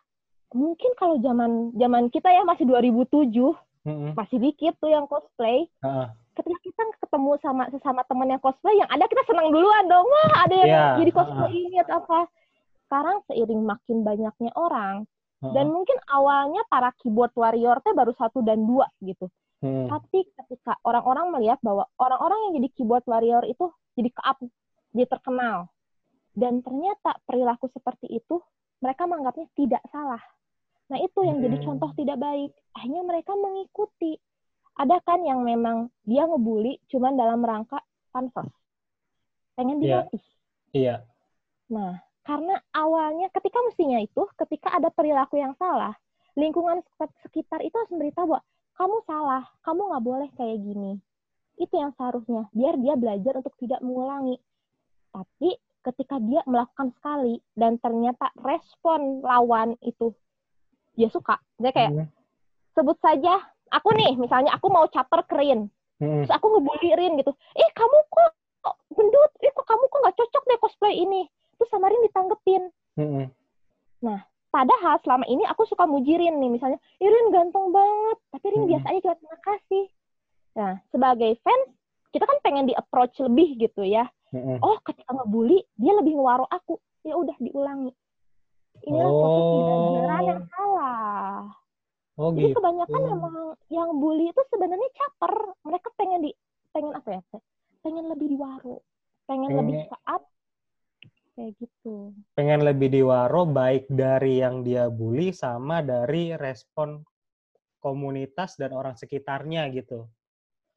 mungkin 0.51 0.91
kalau 0.99 1.19
zaman 1.23 1.71
zaman 1.75 2.11
kita 2.11 2.27
ya 2.29 2.43
masih 2.43 2.67
2007, 2.67 3.55
Mm-mm. 3.87 4.19
masih 4.19 4.39
dikit 4.43 4.75
tuh 4.79 4.91
yang 4.91 5.07
cosplay. 5.07 5.71
Heeh. 5.83 6.07
Ketika 6.35 6.59
kita 6.61 6.83
ketemu 7.01 7.33
sama 7.41 7.65
sesama 7.71 8.03
teman 8.05 8.29
yang 8.29 8.43
cosplay, 8.43 8.77
yang 8.77 8.91
ada 8.91 9.07
kita 9.07 9.23
senang 9.25 9.49
duluan 9.49 9.87
dong. 9.87 10.05
Wah, 10.05 10.45
ada 10.45 10.55
yang 10.59 10.69
Iya, 10.69 10.85
jadi 11.01 11.11
cosplay 11.15 11.55
ini 11.55 11.77
atau 11.81 12.03
apa. 12.03 12.29
Sekarang 12.87 13.17
seiring 13.27 13.63
makin 13.65 13.97
banyaknya 14.03 14.53
orang, 14.55 15.09
Heeh. 15.41 15.53
dan 15.55 15.67
mungkin 15.73 15.97
awalnya 16.07 16.63
para 16.69 16.93
keyboard 17.01 17.33
warrior 17.35 17.81
teh 17.81 17.95
baru 17.95 18.13
satu 18.15 18.45
dan 18.45 18.63
dua 18.63 18.91
gitu. 19.01 19.31
Mm. 19.65 19.89
Tapi 19.89 20.29
ketika 20.29 20.77
orang-orang 20.85 21.33
melihat 21.33 21.57
bahwa 21.65 21.89
orang-orang 21.97 22.39
yang 22.47 22.53
jadi 22.61 22.69
keyboard 22.77 23.05
warrior 23.09 23.43
itu 23.49 23.73
jadi 23.97 24.11
ke-up, 24.13 24.39
dia 24.93 25.07
terkenal. 25.09 25.73
Dan 26.37 26.61
ternyata 26.61 27.17
perilaku 27.25 27.73
seperti 27.73 28.13
itu 28.13 28.45
mereka 28.85 29.09
menganggapnya 29.09 29.49
tidak 29.57 29.81
salah. 29.89 30.21
Nah 30.93 31.01
itu 31.01 31.17
yang 31.25 31.41
jadi 31.41 31.57
Hmm. 31.59 31.67
contoh 31.73 31.91
tidak 31.97 32.21
baik. 32.21 32.53
Akhirnya 32.77 33.03
mereka 33.03 33.33
mengikuti. 33.33 34.21
Ada 34.77 35.01
kan 35.01 35.25
yang 35.25 35.41
memang 35.41 35.89
dia 36.05 36.29
ngebully 36.29 36.77
cuman 36.93 37.17
dalam 37.17 37.41
rangka 37.41 37.81
pansos. 38.13 38.53
Pengen 39.57 39.81
Iya. 39.81 40.05
dilatih. 40.05 40.25
Iya. 40.77 40.97
Nah, 41.73 41.97
karena 42.21 42.61
awalnya 42.77 43.33
ketika 43.33 43.57
mestinya 43.65 43.97
itu, 43.97 44.29
ketika 44.37 44.77
ada 44.77 44.93
perilaku 44.93 45.41
yang 45.41 45.57
salah, 45.57 45.97
lingkungan 46.37 46.85
sek- 47.01 47.17
sekitar 47.25 47.65
itu 47.65 47.73
harus 47.73 47.89
memberitahu 47.89 48.37
bahwa 48.37 48.45
kamu 48.77 48.97
salah, 49.09 49.43
kamu 49.65 49.81
nggak 49.89 50.05
boleh 50.05 50.29
kayak 50.37 50.61
gini. 50.61 51.01
Itu 51.57 51.81
yang 51.81 51.97
seharusnya, 51.97 52.53
biar 52.53 52.77
dia 52.77 52.95
belajar 53.01 53.41
untuk 53.41 53.57
tidak 53.57 53.81
mengulangi. 53.81 54.37
Tapi 55.09 55.57
ketika 55.87 56.19
dia 56.19 56.43
melakukan 56.51 56.91
sekali 56.99 57.39
dan 57.55 57.79
ternyata 57.79 58.35
respon 58.43 59.23
lawan 59.23 59.79
itu 59.87 60.11
dia 60.99 61.07
suka, 61.13 61.39
dia 61.61 61.71
kayak 61.71 61.93
Mm. 61.95 62.09
sebut 62.75 62.99
saja 62.99 63.39
aku 63.71 63.95
nih, 63.95 64.19
misalnya 64.19 64.51
aku 64.57 64.67
mau 64.73 64.89
caper 64.91 65.23
kerin, 65.31 65.71
Mm-mm. 66.03 66.25
terus 66.25 66.35
aku 66.35 66.47
ngebully 66.51 66.91
Rin 66.99 67.21
gitu, 67.21 67.31
eh 67.55 67.69
kamu 67.77 67.97
kok 68.11 68.77
gendut, 68.91 69.33
eh 69.45 69.53
kok 69.55 69.67
kamu 69.69 69.85
kok 69.87 70.01
nggak 70.03 70.17
cocok 70.17 70.43
deh 70.49 70.59
cosplay 70.59 70.95
ini, 70.99 71.29
terus 71.57 71.71
sama 71.71 71.87
Rin 71.93 72.03
ditanggepin. 72.07 72.63
Mm-mm. 72.99 73.27
Padahal 74.47 74.97
selama 75.05 75.29
ini 75.29 75.45
aku 75.45 75.69
suka 75.69 75.85
mujirin 75.85 76.41
nih, 76.41 76.49
misalnya, 76.49 76.81
Irin 76.97 77.29
ganteng 77.29 77.77
banget, 77.77 78.19
tapi 78.33 78.47
Rin 78.49 78.65
Mm-mm. 78.65 78.71
biasa 78.73 78.87
aja 78.89 79.01
cuma 79.05 79.17
terima 79.21 79.39
kasih. 79.45 79.85
Nah, 80.57 80.73
sebagai 80.89 81.33
fans, 81.45 81.77
kita 82.09 82.25
kan 82.25 82.41
pengen 82.41 82.65
di 82.65 82.73
approach 82.73 83.21
lebih 83.21 83.61
gitu 83.61 83.85
ya. 83.85 84.09
Mm-mm. 84.31 84.59
Oh, 84.59 84.79
ketika 84.83 85.13
ngebully, 85.13 85.63
dia 85.75 85.93
lebih 85.95 86.19
ngewaro 86.19 86.47
aku. 86.47 86.79
Ya 87.03 87.15
udah 87.15 87.37
diulangi. 87.39 87.95
Inilah 88.83 89.09
proses 89.09 89.41
Oh. 89.41 89.51
pembelajaran 89.55 90.23
yang 90.25 90.43
salah. 90.51 91.39
Oh 92.17 92.33
Jadi 92.33 92.49
gitu. 92.49 92.57
kebanyakan 92.59 93.03
memang 93.07 93.35
yang 93.69 93.91
bully 93.95 94.33
itu 94.33 94.43
sebenarnya 94.49 94.89
caper. 94.93 95.35
Mereka 95.63 95.89
pengen 95.95 96.21
di 96.25 96.33
pengen 96.73 96.93
apa 96.93 97.09
ya? 97.13 97.21
Pengen 97.81 98.05
lebih 98.09 98.27
diwaro, 98.33 98.81
pengen 99.25 99.53
Pengen- 99.53 99.59
lebih 99.63 99.77
saat 99.87 100.23
kayak 101.37 101.53
gitu. 101.61 102.17
Pengen 102.33 102.61
lebih 102.65 102.89
diwaro 102.89 103.45
baik 103.45 103.85
dari 103.87 104.41
yang 104.41 104.65
dia 104.65 104.89
bully 104.89 105.31
sama 105.31 105.85
dari 105.85 106.33
respon 106.35 107.05
komunitas 107.79 108.57
dan 108.57 108.73
orang 108.73 108.97
sekitarnya 108.97 109.69
gitu. 109.71 110.09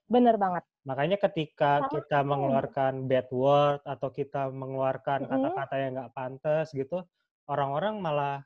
Bener 0.09 0.35
banget. 0.41 0.65
Makanya 0.89 1.21
ketika 1.21 1.85
Sama 1.85 1.89
kita 1.93 2.17
mengeluarkan 2.25 3.05
bad 3.05 3.29
word 3.29 3.81
atau 3.85 4.09
kita 4.09 4.49
mengeluarkan 4.49 5.29
kata-kata 5.29 5.75
yang 5.77 5.91
nggak 6.01 6.13
pantas 6.17 6.73
gitu, 6.73 7.05
orang-orang 7.45 8.01
malah 8.01 8.41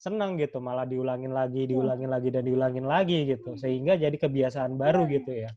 senang 0.00 0.34
gitu, 0.34 0.58
malah 0.58 0.88
diulangin 0.88 1.30
lagi, 1.30 1.68
Iya. 1.68 1.78
diulangin 1.78 2.10
lagi 2.10 2.28
dan 2.34 2.42
diulangin 2.42 2.86
lagi 2.90 3.18
gitu, 3.28 3.54
sehingga 3.54 3.94
jadi 3.94 4.16
kebiasaan 4.18 4.74
baru 4.74 5.06
Nah. 5.06 5.10
gitu 5.14 5.32
ya. 5.46 5.50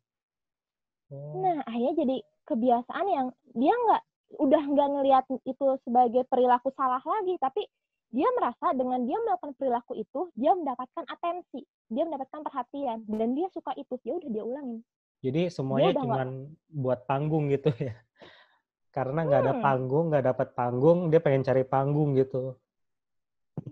Oh. 1.10 1.42
Nah, 1.42 1.66
akhirnya 1.66 1.94
jadi 2.06 2.18
kebiasaan 2.46 3.08
yang 3.10 3.28
dia 3.58 3.74
nggak 3.74 4.02
udah 4.38 4.64
nggak 4.70 4.90
ngelihat 4.98 5.26
itu 5.46 5.66
sebagai 5.82 6.24
perilaku 6.30 6.70
salah 6.78 7.02
lagi, 7.02 7.40
tapi 7.42 7.66
dia 8.14 8.30
merasa 8.38 8.70
dengan 8.78 9.02
dia 9.10 9.18
melakukan 9.18 9.58
perilaku 9.58 9.98
itu, 9.98 10.30
dia 10.38 10.54
mendapatkan 10.54 11.06
atensi, 11.10 11.66
dia 11.90 12.06
mendapatkan 12.06 12.46
perhatian, 12.46 13.02
dan 13.10 13.34
dia 13.34 13.50
suka 13.50 13.74
itu, 13.74 13.98
ya 14.06 14.14
udah 14.22 14.30
dia 14.30 14.44
ulangin. 14.46 14.82
Jadi 15.24 15.48
semuanya 15.48 15.96
cuman 16.04 16.52
buat 16.68 17.08
panggung 17.08 17.48
gitu 17.48 17.72
ya. 17.80 17.96
Karena 18.96 19.26
nggak 19.26 19.42
ada 19.48 19.54
Hmm. 19.56 19.64
panggung, 19.66 20.06
nggak 20.12 20.26
dapat 20.30 20.48
panggung, 20.54 21.00
dia 21.10 21.20
pengen 21.24 21.44
cari 21.48 21.64
panggung 21.66 22.14
gitu. 22.20 22.60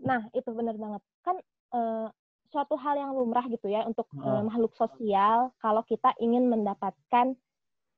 Nah, 0.02 0.22
itu 0.34 0.50
benar 0.56 0.76
banget. 0.80 1.02
Kan 1.22 1.38
eh, 1.76 2.08
suatu 2.52 2.76
hal 2.80 2.96
yang 3.00 3.12
lumrah 3.16 3.46
gitu 3.52 3.68
ya 3.70 3.86
untuk 3.86 4.08
eh, 4.18 4.24
Heeh. 4.24 4.42
makhluk 4.48 4.74
sosial 4.80 5.52
kalau 5.62 5.84
kita 5.86 6.16
ingin 6.18 6.48
mendapatkan 6.50 7.36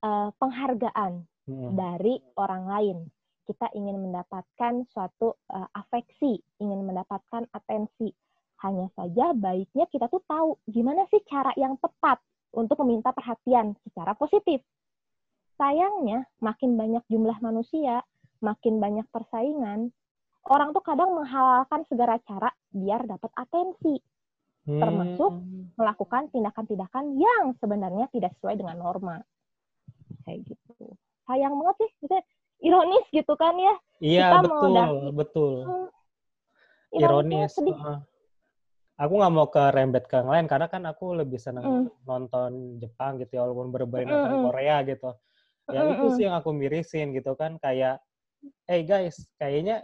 eh, 0.03 0.29
penghargaan 0.41 1.23
Mm-mm. 1.47 1.71
dari 1.77 2.19
orang 2.35 2.63
lain. 2.67 2.97
Kita 3.43 3.67
ingin 3.75 3.99
mendapatkan 4.03 4.73
suatu 4.91 5.37
eh, 5.53 5.69
afeksi, 5.77 6.41
ingin 6.59 6.81
mendapatkan 6.83 7.47
atensi. 7.53 8.09
Hanya 8.63 8.87
saja 8.95 9.35
baiknya 9.35 9.85
kita 9.91 10.07
tuh 10.07 10.23
tahu 10.27 10.55
gimana 10.71 11.03
sih 11.11 11.19
cara 11.27 11.51
yang 11.59 11.75
tepat 11.79 12.19
untuk 12.53 12.77
meminta 12.85 13.09
perhatian 13.09 13.73
secara 13.83 14.13
positif. 14.13 14.61
Sayangnya, 15.57 16.25
makin 16.39 16.77
banyak 16.77 17.03
jumlah 17.07 17.37
manusia, 17.39 18.01
makin 18.39 18.77
banyak 18.77 19.05
persaingan, 19.09 19.89
orang 20.45 20.69
tuh 20.71 20.81
kadang 20.81 21.13
menghalalkan 21.13 21.85
segala 21.87 22.17
cara 22.25 22.49
biar 22.69 23.05
dapat 23.05 23.31
atensi, 23.33 24.01
termasuk 24.65 25.31
Hmm. 25.33 25.69
melakukan 25.75 26.29
tindakan-tindakan 26.29 27.17
yang 27.17 27.53
sebenarnya 27.57 28.09
tidak 28.09 28.33
sesuai 28.37 28.55
dengan 28.55 28.77
norma. 28.77 29.17
Kayak 30.25 30.53
gitu. 30.53 30.93
Sayang 31.23 31.53
banget 31.55 31.75
sih, 31.79 31.91
ironis 32.63 33.05
gitu 33.09 33.33
kan 33.35 33.55
ya. 33.55 33.75
Iya, 33.99 34.25
kita 34.25 34.37
betul, 34.39 34.49
mengundang- 34.51 35.15
betul. 35.15 35.53
Hmm, 35.63 35.87
Ironis. 36.93 37.51
sedih. 37.55 37.73
heeh. 37.73 37.97
Aku 38.93 39.17
nggak 39.17 39.33
mau 39.33 39.49
ke 39.49 39.63
rembet 39.73 40.05
ke 40.05 40.21
yang 40.21 40.29
lain 40.29 40.45
karena 40.45 40.69
kan 40.69 40.85
aku 40.85 41.17
lebih 41.17 41.41
senang 41.41 41.65
Mm. 41.65 41.89
nonton 42.05 42.77
Jepang 42.77 43.17
gitu 43.17 43.41
ya, 43.41 43.41
walaupun 43.41 43.73
berbeda 43.73 44.05
Mm, 44.05 44.21
nonton 44.21 44.33
mm. 44.37 44.43
Korea 44.45 44.77
gitu. 44.85 45.09
Ya 45.73 45.81
Mm, 45.81 45.91
itu 45.97 46.05
mm. 46.05 46.13
sih 46.13 46.23
yang 46.29 46.35
aku 46.37 46.49
mirisin 46.53 47.09
gitu 47.17 47.33
kan 47.33 47.57
kayak, 47.57 47.97
hey 48.69 48.85
guys, 48.85 49.25
kayaknya 49.41 49.81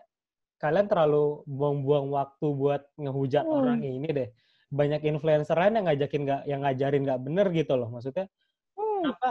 kalian 0.62 0.86
terlalu 0.86 1.42
buang-buang 1.50 2.14
waktu 2.14 2.48
buat 2.54 2.86
ngehujat 3.02 3.50
Hmm. 3.50 3.58
orang 3.66 3.82
ini 3.82 4.10
deh. 4.14 4.30
Banyak 4.70 5.02
influencer 5.02 5.58
lain 5.58 5.82
yang 5.82 5.86
ngajakin 5.90 6.22
nggak, 6.30 6.42
yang 6.46 6.62
ngajarin 6.62 7.02
nggak 7.02 7.22
bener 7.26 7.48
gitu 7.50 7.74
loh. 7.74 7.90
Maksudnya 7.90 8.30
Hmm, 8.78 9.10
kenapa 9.10 9.30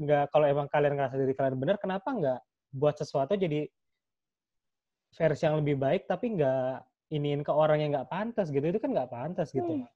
nggak 0.00 0.24
kalau 0.32 0.46
emang 0.48 0.66
kalian 0.72 0.94
ngerasa 0.96 1.14
diri 1.20 1.34
kalian 1.36 1.58
bener, 1.60 1.76
kenapa 1.76 2.08
nggak 2.08 2.40
buat 2.72 2.96
sesuatu 2.96 3.36
jadi 3.36 3.68
versi 5.12 5.42
yang 5.44 5.60
lebih 5.60 5.76
baik 5.76 6.04
tapi 6.08 6.36
nggak 6.38 6.87
iniin 7.08 7.40
ke 7.40 7.52
orang 7.52 7.80
yang 7.80 7.90
nggak 7.90 8.08
pantas 8.08 8.48
gitu 8.48 8.62
itu 8.62 8.78
kan 8.78 8.92
nggak 8.92 9.10
pantas 9.10 9.48
gitu 9.50 9.80
Hmm. 9.80 9.86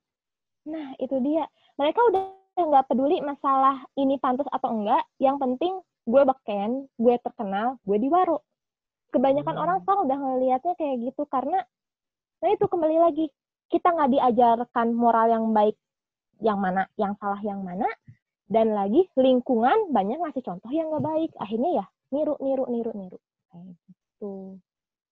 Nah, 0.62 0.94
itu 0.96 1.18
dia. 1.18 1.42
Mereka 1.74 1.98
udah 2.14 2.22
nggak 2.54 2.86
peduli 2.86 3.18
masalah 3.18 3.82
ini 3.96 4.14
pantas 4.16 4.46
atau 4.46 4.70
enggak. 4.70 5.02
Yang 5.18 5.36
penting 5.42 5.72
gue 6.06 6.22
beken, 6.22 6.86
gue 6.94 7.14
terkenal, 7.18 7.82
gue 7.82 7.98
diwaro. 7.98 8.46
Kebanyakan 9.10 9.58
Hmm. 9.58 9.62
orang 9.66 9.76
sekarang 9.82 10.02
udah 10.06 10.18
ngelihatnya 10.22 10.74
kayak 10.78 10.96
gitu 11.02 11.26
karena, 11.26 11.58
nah 12.38 12.48
itu 12.48 12.64
kembali 12.64 12.96
lagi 12.96 13.26
kita 13.68 13.90
nggak 13.90 14.10
diajarkan 14.14 14.88
moral 14.94 15.26
yang 15.28 15.50
baik 15.50 15.74
yang 16.38 16.62
mana, 16.62 16.86
yang 16.94 17.18
salah 17.18 17.42
yang 17.42 17.58
mana, 17.62 17.90
dan 18.46 18.70
lagi 18.70 19.10
lingkungan 19.18 19.90
banyak 19.90 20.22
ngasih 20.22 20.46
contoh 20.46 20.70
yang 20.70 20.94
nggak 20.94 21.02
baik. 21.02 21.30
Akhirnya 21.42 21.82
ya 21.82 21.86
niru, 22.08 22.38
niru, 22.38 22.70
niru, 22.70 22.92
niru. 22.94 23.18
Kayak 23.50 23.74
gitu. 23.82 24.62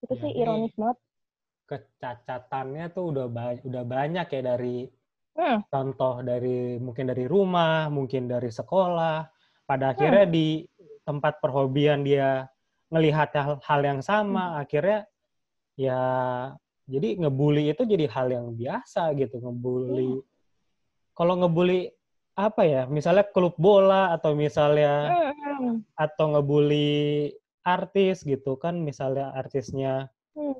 Itu 0.01 0.15
sih 0.15 0.31
Jadi- 0.31 0.39
ironis 0.47 0.75
banget. 0.79 0.99
Kecacatannya 1.71 2.91
tuh 2.91 3.15
udah 3.15 3.27
ba- 3.31 3.63
udah 3.63 3.85
banyak 3.87 4.27
ya 4.27 4.43
dari 4.43 4.91
Hmm. 5.31 5.63
contoh 5.71 6.27
dari 6.27 6.83
mungkin 6.83 7.07
dari 7.07 7.25
rumah 7.31 7.87
mungkin 7.87 8.27
dari 8.27 8.51
sekolah 8.51 9.17
Hmm. 9.23 9.63
pada 9.63 9.95
akhirnya 9.95 10.27
di 10.27 10.67
tempat 11.07 11.39
perhobian 11.39 12.03
dia 12.03 12.51
ngelihat 12.91 13.31
hal, 13.39 13.55
hal 13.63 13.81
yang 13.87 14.03
Hmm. 14.03 14.09
sama 14.11 14.59
akhirnya 14.59 15.07
ya 15.79 16.03
jadi 16.91 17.23
ngebully 17.23 17.71
itu 17.71 17.87
jadi 17.87 18.11
hal 18.11 18.27
yang 18.29 18.47
biasa 18.59 19.15
gitu 19.15 19.39
ngebully 19.39 20.19
Iya. 20.19 20.27
kalau 21.15 21.39
ngebully 21.39 21.95
apa 22.35 22.63
ya 22.67 22.83
misalnya 22.91 23.23
klub 23.31 23.55
bola 23.55 24.11
atau 24.11 24.35
misalnya 24.35 25.15
Hmm. 25.55 25.87
atau 25.95 26.35
ngebully 26.35 27.31
artis 27.63 28.27
gitu 28.27 28.59
kan 28.59 28.83
misalnya 28.83 29.31
artisnya 29.33 30.11
Hmm. 30.35 30.59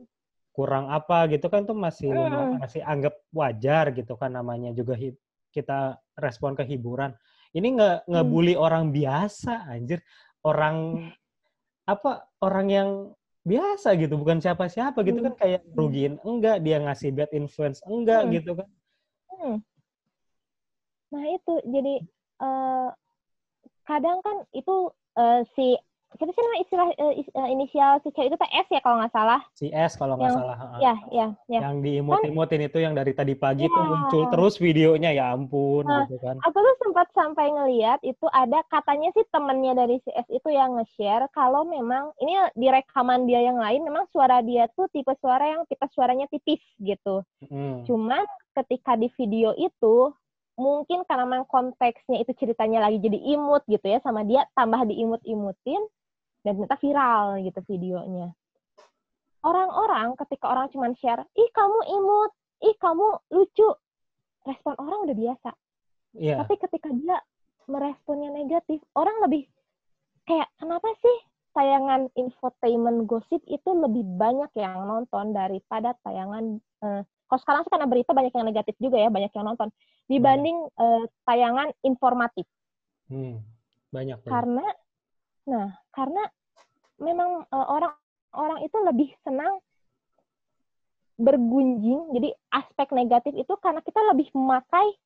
Kurang 0.51 0.91
apa 0.91 1.31
gitu 1.31 1.47
kan 1.47 1.63
tuh 1.65 1.79
masih 1.79 2.11
Hmm. 2.11 2.59
masih 2.59 2.83
anggap 2.83 3.15
wajar 3.31 3.95
gitu 3.95 4.19
kan 4.19 4.35
namanya 4.35 4.75
juga 4.75 4.99
kita 5.51 5.99
respon 6.19 6.59
ke 6.59 6.67
hiburan 6.67 7.15
ini 7.55 7.79
nggak 7.79 8.07
Hmm. 8.07 8.13
ngebully 8.15 8.55
orang 8.59 8.91
biasa 8.91 9.67
anjir 9.71 10.03
orang 10.43 10.77
apa 11.93 12.27
orang 12.43 12.67
yang 12.71 12.91
biasa 13.41 13.97
gitu 13.97 14.21
bukan 14.21 14.39
siapa-siapa 14.39 15.01
gitu 15.07 15.25
kan 15.25 15.35
kayak 15.39 15.65
Hmm. 15.65 15.77
rugiin 15.79 16.15
enggak 16.23 16.61
dia 16.61 16.77
ngasih 16.83 17.11
bad 17.15 17.31
influence 17.33 17.81
enggak 17.89 18.27
Hmm. 18.27 18.33
gitu 18.37 18.53
kan 18.59 18.69
Hmm. 19.31 19.57
Nah 21.11 21.25
itu 21.27 21.55
jadi 21.67 21.95
eh, 22.41 22.89
kadang 23.89 24.19
kan 24.23 24.37
itu 24.55 24.75
eh, 25.19 25.41
si 25.57 25.75
siapa 26.11 26.27
sih 26.29 26.41
nama 26.41 26.57
istilah 26.59 26.87
is- 27.13 27.31
eh, 27.31 27.49
inisial 27.49 27.93
si 27.99 28.11
cewek 28.11 28.29
itu 28.29 28.37
TS 28.37 28.67
ya 28.69 28.81
kalau 28.81 28.99
nggak 28.99 29.11
salah. 29.11 29.41
si 29.53 29.67
S 29.69 29.95
kalau 29.95 30.15
nggak 30.15 30.33
salah. 30.33 30.57
Ya 30.79 30.95
ya 31.09 31.27
ya. 31.47 31.61
yang 31.63 31.79
diimut-imutin 31.81 32.63
itu 32.63 32.79
yang 32.79 32.93
dari 32.93 33.11
tadi 33.11 33.33
pagi 33.33 33.65
tuh 33.65 33.77
Ya. 33.77 33.87
muncul 33.87 34.23
terus 34.29 34.55
videonya 34.57 35.11
ya 35.11 35.31
ampun 35.31 35.83
Nah, 35.83 36.05
gitu 36.05 36.19
kan 36.19 36.37
Aku 36.43 36.57
tuh 36.57 36.77
sempat 36.79 37.07
sampai 37.11 37.47
ngeliat 37.49 38.03
itu 38.03 38.27
ada 38.29 38.61
katanya 38.67 39.13
sih 39.13 39.23
temennya 39.29 39.73
dari 39.77 39.99
si 39.99 40.11
S 40.11 40.27
itu 40.29 40.49
yang 40.49 40.75
nge-share 40.75 41.31
kalau 41.31 41.63
memang 41.63 42.11
ini 42.19 42.35
di 42.55 42.67
rekaman 42.67 43.25
dia 43.25 43.41
yang 43.41 43.57
lain 43.57 43.81
memang 43.81 44.05
suara 44.09 44.41
dia 44.41 44.67
tuh 44.71 44.89
tipe 44.89 45.15
suara 45.17 45.47
yang 45.49 45.63
tipe 45.65 45.87
suaranya 45.89 46.27
tipis 46.27 46.61
gitu. 46.77 47.23
Hmm. 47.45 47.85
Cuman 47.85 48.27
ketika 48.53 48.95
di 48.95 49.07
video 49.15 49.55
itu 49.55 50.11
mungkin 50.55 51.01
karena 51.03 51.25
memang 51.25 51.47
konteksnya 51.47 52.19
itu 52.19 52.35
ceritanya 52.35 52.83
lagi 52.83 52.99
jadi 52.99 53.17
imut 53.17 53.65
gitu 53.65 53.87
ya 53.87 53.97
sama 53.99 54.21
dia 54.21 54.45
tambah 54.53 54.85
diimut-imutin 54.85 55.81
dan 56.45 56.57
ternyata 56.57 56.77
viral 56.81 57.25
gitu 57.45 57.61
videonya. 57.69 58.29
Orang-orang 59.41 60.17
ketika 60.21 60.53
orang 60.53 60.69
cuman 60.69 60.93
share, 61.01 61.25
ih 61.33 61.51
kamu 61.53 61.81
imut, 61.97 62.33
ih 62.61 62.77
kamu 62.77 63.07
lucu, 63.33 63.69
respon 64.45 64.77
orang 64.77 65.09
udah 65.09 65.17
biasa. 65.17 65.51
Iya. 66.17 66.45
Tapi 66.45 66.55
ketika 66.61 66.89
dia 66.93 67.17
meresponnya 67.65 68.29
negatif, 68.35 68.85
orang 68.93 69.17
lebih 69.25 69.49
kayak 70.29 70.49
kenapa 70.61 70.89
sih 71.01 71.17
tayangan 71.57 72.13
infotainment 72.15 73.09
gosip 73.09 73.43
itu 73.49 73.71
lebih 73.75 74.05
banyak 74.07 74.53
yang 74.55 74.87
nonton 74.87 75.35
daripada 75.35 75.97
tayangan 76.07 76.63
eh, 76.85 77.03
kalau 77.31 77.41
sekarang 77.47 77.63
sih 77.63 77.71
karena 77.71 77.87
berita 77.87 78.11
banyak 78.11 78.35
yang 78.35 78.47
negatif 78.47 78.75
juga 78.83 78.99
ya, 78.99 79.07
banyak 79.07 79.31
yang 79.31 79.47
nonton 79.47 79.69
dibanding 80.11 80.67
eh, 80.67 81.05
tayangan 81.23 81.69
informatif. 81.87 82.45
Hmm. 83.07 83.41
Banyak. 83.95 84.19
banyak. 84.23 84.31
Karena 84.31 84.67
nah, 85.47 85.69
karena 86.01 86.25
memang 86.97 87.45
eh, 87.45 87.67
orang 87.69 87.93
orang 88.33 88.59
itu 88.65 88.77
lebih 88.81 89.13
senang 89.21 89.61
bergunjing. 91.21 92.17
Jadi 92.17 92.33
aspek 92.49 92.89
negatif 92.97 93.37
itu 93.37 93.53
karena 93.61 93.85
kita 93.85 94.01
lebih 94.09 94.33
memakai 94.33 94.97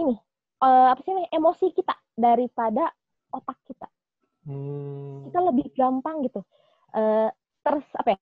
ini 0.00 0.16
eh, 0.64 0.88
apa 0.88 1.00
sih 1.04 1.12
emosi 1.28 1.76
kita 1.76 1.92
daripada 2.16 2.88
otak 3.28 3.60
kita. 3.68 3.88
Hmm. 4.48 5.28
Kita 5.28 5.44
lebih 5.44 5.68
gampang 5.76 6.24
gitu. 6.24 6.40
ters 7.60 7.84
apa 8.00 8.16
ya? 8.16 8.18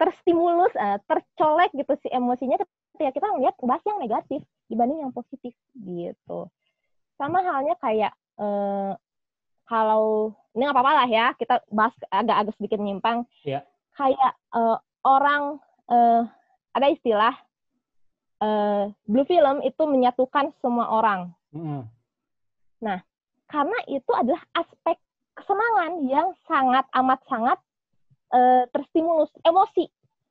Terstimulus, 0.00 0.72
eh, 0.80 0.96
tercolek 1.04 1.76
gitu 1.76 1.92
si 2.00 2.08
emosinya 2.08 2.56
ketika 2.96 3.12
kita 3.12 3.26
ngeliat 3.36 3.52
bahas 3.60 3.84
yang 3.84 4.00
negatif 4.00 4.40
dibanding 4.72 5.04
yang 5.04 5.12
positif 5.12 5.52
gitu. 5.76 6.48
Sama 7.20 7.44
halnya 7.44 7.76
kayak 7.76 8.16
kalau 9.68 10.32
ini 10.58 10.66
nggak 10.66 10.74
apa-apa 10.74 10.92
lah 10.98 11.08
ya 11.08 11.26
kita 11.38 11.62
bahas 11.70 11.94
agak-agak 12.10 12.58
sedikit 12.58 12.82
menyimpang. 12.82 13.22
Iya. 13.46 13.62
Kayak 13.94 14.32
eh, 14.58 14.78
orang 15.06 15.62
eh, 15.86 16.22
ada 16.74 16.86
istilah 16.90 17.34
eh, 18.42 18.84
blue 19.06 19.26
film 19.30 19.62
itu 19.62 19.82
menyatukan 19.86 20.50
semua 20.58 20.90
orang 20.90 21.30
Mm-mm. 21.54 21.86
karena 23.48 23.78
itu 23.88 24.12
adalah 24.12 24.42
aspek 24.52 24.98
kesenangan 25.32 26.04
yang 26.10 26.34
sangat 26.50 26.84
amat 26.98 27.22
sangat 27.30 27.58
eh, 28.34 28.66
terstimulus 28.74 29.30
emosi. 29.46 29.86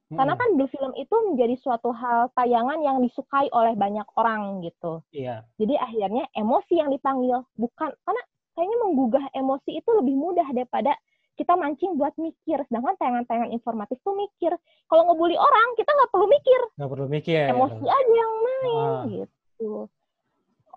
Karena 0.08 0.40
Mm-mm. 0.40 0.44
kan 0.44 0.50
blue 0.56 0.72
film 0.72 0.92
itu 0.96 1.16
menjadi 1.32 1.56
suatu 1.60 1.92
hal 1.92 2.32
tayangan 2.32 2.80
yang 2.80 3.04
disukai 3.04 3.52
oleh 3.52 3.76
banyak 3.76 4.08
orang 4.16 4.63
gitu. 4.63 5.04
Iya. 5.12 5.44
Jadi 5.60 5.76
akhirnya 5.76 6.28
emosi 6.32 6.80
yang 6.80 6.92
dipanggil 6.92 7.44
bukan 7.60 7.92
karena 8.08 8.24
kayaknya 8.58 8.78
menggugah 8.82 9.26
emosi 9.32 9.78
itu 9.78 9.89
lebih 9.93 10.17
mudah 10.17 10.50
daripada 10.50 10.98
kita 11.38 11.54
mancing 11.54 11.93
buat 11.93 12.17
mikir. 12.17 12.65
Sedangkan 12.65 12.98
tayangan-tayangan 12.98 13.54
informatif 13.54 14.02
tuh 14.02 14.17
mikir. 14.17 14.50
Kalau 14.84 15.06
ngebully 15.06 15.38
orang 15.38 15.67
kita 15.78 15.93
nggak 15.93 16.10
perlu 16.10 16.26
mikir, 16.26 16.62
Nggak 16.74 16.89
perlu 16.89 17.06
mikir. 17.08 17.46
emosi 17.48 17.86
aja 17.86 18.12
yang 18.12 18.34
main 18.36 18.74
Ah. 18.74 19.02
gitu. 19.06 19.72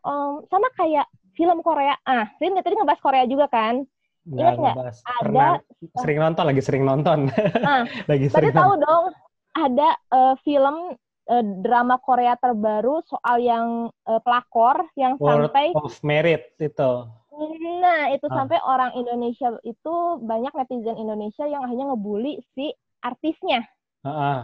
Em, 0.00 0.32
sama 0.46 0.68
kayak 0.74 1.08
film 1.32 1.60
Korea. 1.60 1.96
Ah, 2.02 2.28
Rin 2.36 2.52
tadi 2.54 2.76
ngebahas 2.76 3.00
Korea 3.00 3.24
juga 3.24 3.48
kan? 3.48 3.88
Nggak 4.22 4.36
Ingat 4.36 4.54
nggak? 4.54 4.74
Ada- 4.76 4.94
Pernah 5.16 5.50
sering 5.96 6.18
nonton, 6.20 6.44
lagi 6.44 6.60
sering 6.62 6.84
nonton. 6.84 7.18
Ah, 7.62 7.82
lagi 8.12 8.26
sering 8.28 8.52
tahu 8.52 8.76
dong 8.78 9.04
ada 9.50 9.88
eh, 9.96 10.34
film 10.42 10.76
eh, 11.26 11.44
drama 11.58 11.96
Korea 11.96 12.36
terbaru 12.36 13.00
soal 13.02 13.40
yang 13.40 13.66
eh, 14.04 14.20
pelakor 14.20 14.84
yang 14.94 15.16
World 15.16 15.48
sampai 15.48 15.72
of 15.74 15.96
Merit 16.02 16.52
itu. 16.58 16.92
Nah 17.80 18.10
itu 18.10 18.26
Ah. 18.26 18.42
sampai 18.42 18.58
orang 18.60 18.90
Indonesia 18.94 19.54
itu 19.62 19.94
banyak 20.20 20.50
netizen 20.52 20.98
Indonesia 20.98 21.46
yang 21.46 21.62
akhirnya 21.62 21.94
ngebully 21.94 22.42
si 22.52 22.74
artisnya. 23.00 23.64
Heeh. 24.02 24.40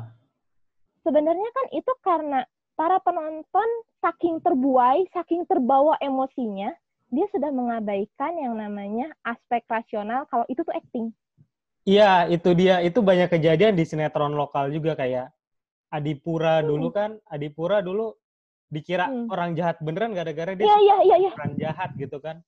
Sebenarnya 1.03 1.51
kan 1.53 1.67
itu 1.71 1.93
karena 2.01 2.41
para 2.75 2.99
penonton 2.99 3.69
saking 4.01 4.39
terbuai, 4.43 5.07
saking 5.11 5.47
terbawa 5.47 5.99
emosinya, 5.99 6.71
dia 7.09 7.27
sudah 7.31 7.51
mengabaikan 7.51 8.35
yang 8.37 8.55
namanya 8.55 9.11
aspek 9.23 9.63
rasional 9.67 10.27
kalau 10.27 10.47
itu 10.47 10.63
tuh 10.63 10.75
acting. 10.75 11.11
Iya, 11.87 12.27
itu 12.27 12.51
dia. 12.53 12.83
Itu 12.83 12.99
banyak 13.01 13.31
kejadian 13.31 13.79
di 13.79 13.87
sinetron 13.87 14.35
lokal 14.35 14.75
juga 14.75 14.99
kayak 14.99 15.31
Adipura 15.87 16.59
Hmm. 16.61 16.69
dulu 16.75 16.89
kan. 16.91 17.11
Adipura 17.31 17.79
dulu 17.79 18.11
dikira 18.67 19.07
Hmm. 19.07 19.31
orang 19.31 19.55
jahat 19.55 19.79
beneran 19.79 20.11
gara-gara 20.11 20.59
dia 20.59 20.67
Iya, 20.67 20.77
iya, 20.83 20.97
iya, 21.07 21.17
iya. 21.23 21.33
peran 21.39 21.55
jahat 21.55 21.95
gitu 21.95 22.19
kan. 22.19 22.43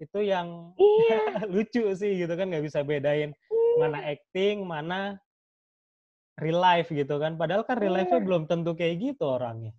Itu 0.00 0.24
yang 0.24 0.72
Iya. 0.80 1.18
lucu 1.54 1.84
sih 1.92 2.12
gitu 2.16 2.32
kan 2.32 2.48
nggak 2.48 2.64
bisa 2.64 2.80
bedain 2.80 3.36
mana 3.76 4.00
acting, 4.08 4.64
mana 4.64 5.20
real 6.40 6.56
life 6.58 6.88
gitu 6.88 7.20
kan. 7.20 7.36
Padahal 7.36 7.62
kan 7.62 7.76
real 7.76 7.92
life-nya 7.92 8.18
Iya. 8.18 8.26
belum 8.26 8.48
tentu 8.48 8.72
kayak 8.72 8.96
gitu 8.98 9.28
orangnya. 9.28 9.76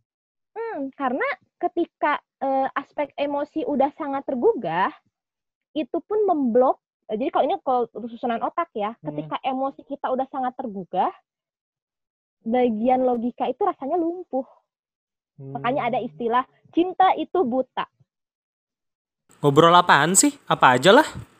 Hmm, 0.54 0.94
karena 0.94 1.26
ketika 1.58 2.22
eh, 2.42 2.68
aspek 2.74 3.14
emosi 3.18 3.66
udah 3.66 3.94
sangat 3.94 4.26
tergugah, 4.26 4.90
itu 5.74 5.98
pun 6.02 6.26
memblok. 6.26 6.82
Jadi 7.06 7.30
kalau 7.30 7.44
ini 7.46 7.56
kalau 7.62 7.86
susunan 8.10 8.42
otak 8.42 8.74
ya, 8.74 8.98
Hmm. 8.98 9.14
ketika 9.14 9.38
emosi 9.46 9.86
kita 9.86 10.10
udah 10.10 10.26
sangat 10.26 10.58
tergugah, 10.58 11.14
bagian 12.42 13.06
logika 13.06 13.46
itu 13.46 13.62
rasanya 13.62 13.98
lumpuh. 13.98 14.46
Makanya 15.38 15.94
ada 15.94 16.00
Hmm. 16.02 16.08
istilah 16.10 16.44
cinta 16.74 17.14
itu 17.14 17.46
buta. 17.46 17.86
Ngobrol 19.42 19.74
apaan 19.74 20.14
sih? 20.14 20.30
Apa 20.46 20.78
aja 20.78 20.94
lah? 20.94 21.31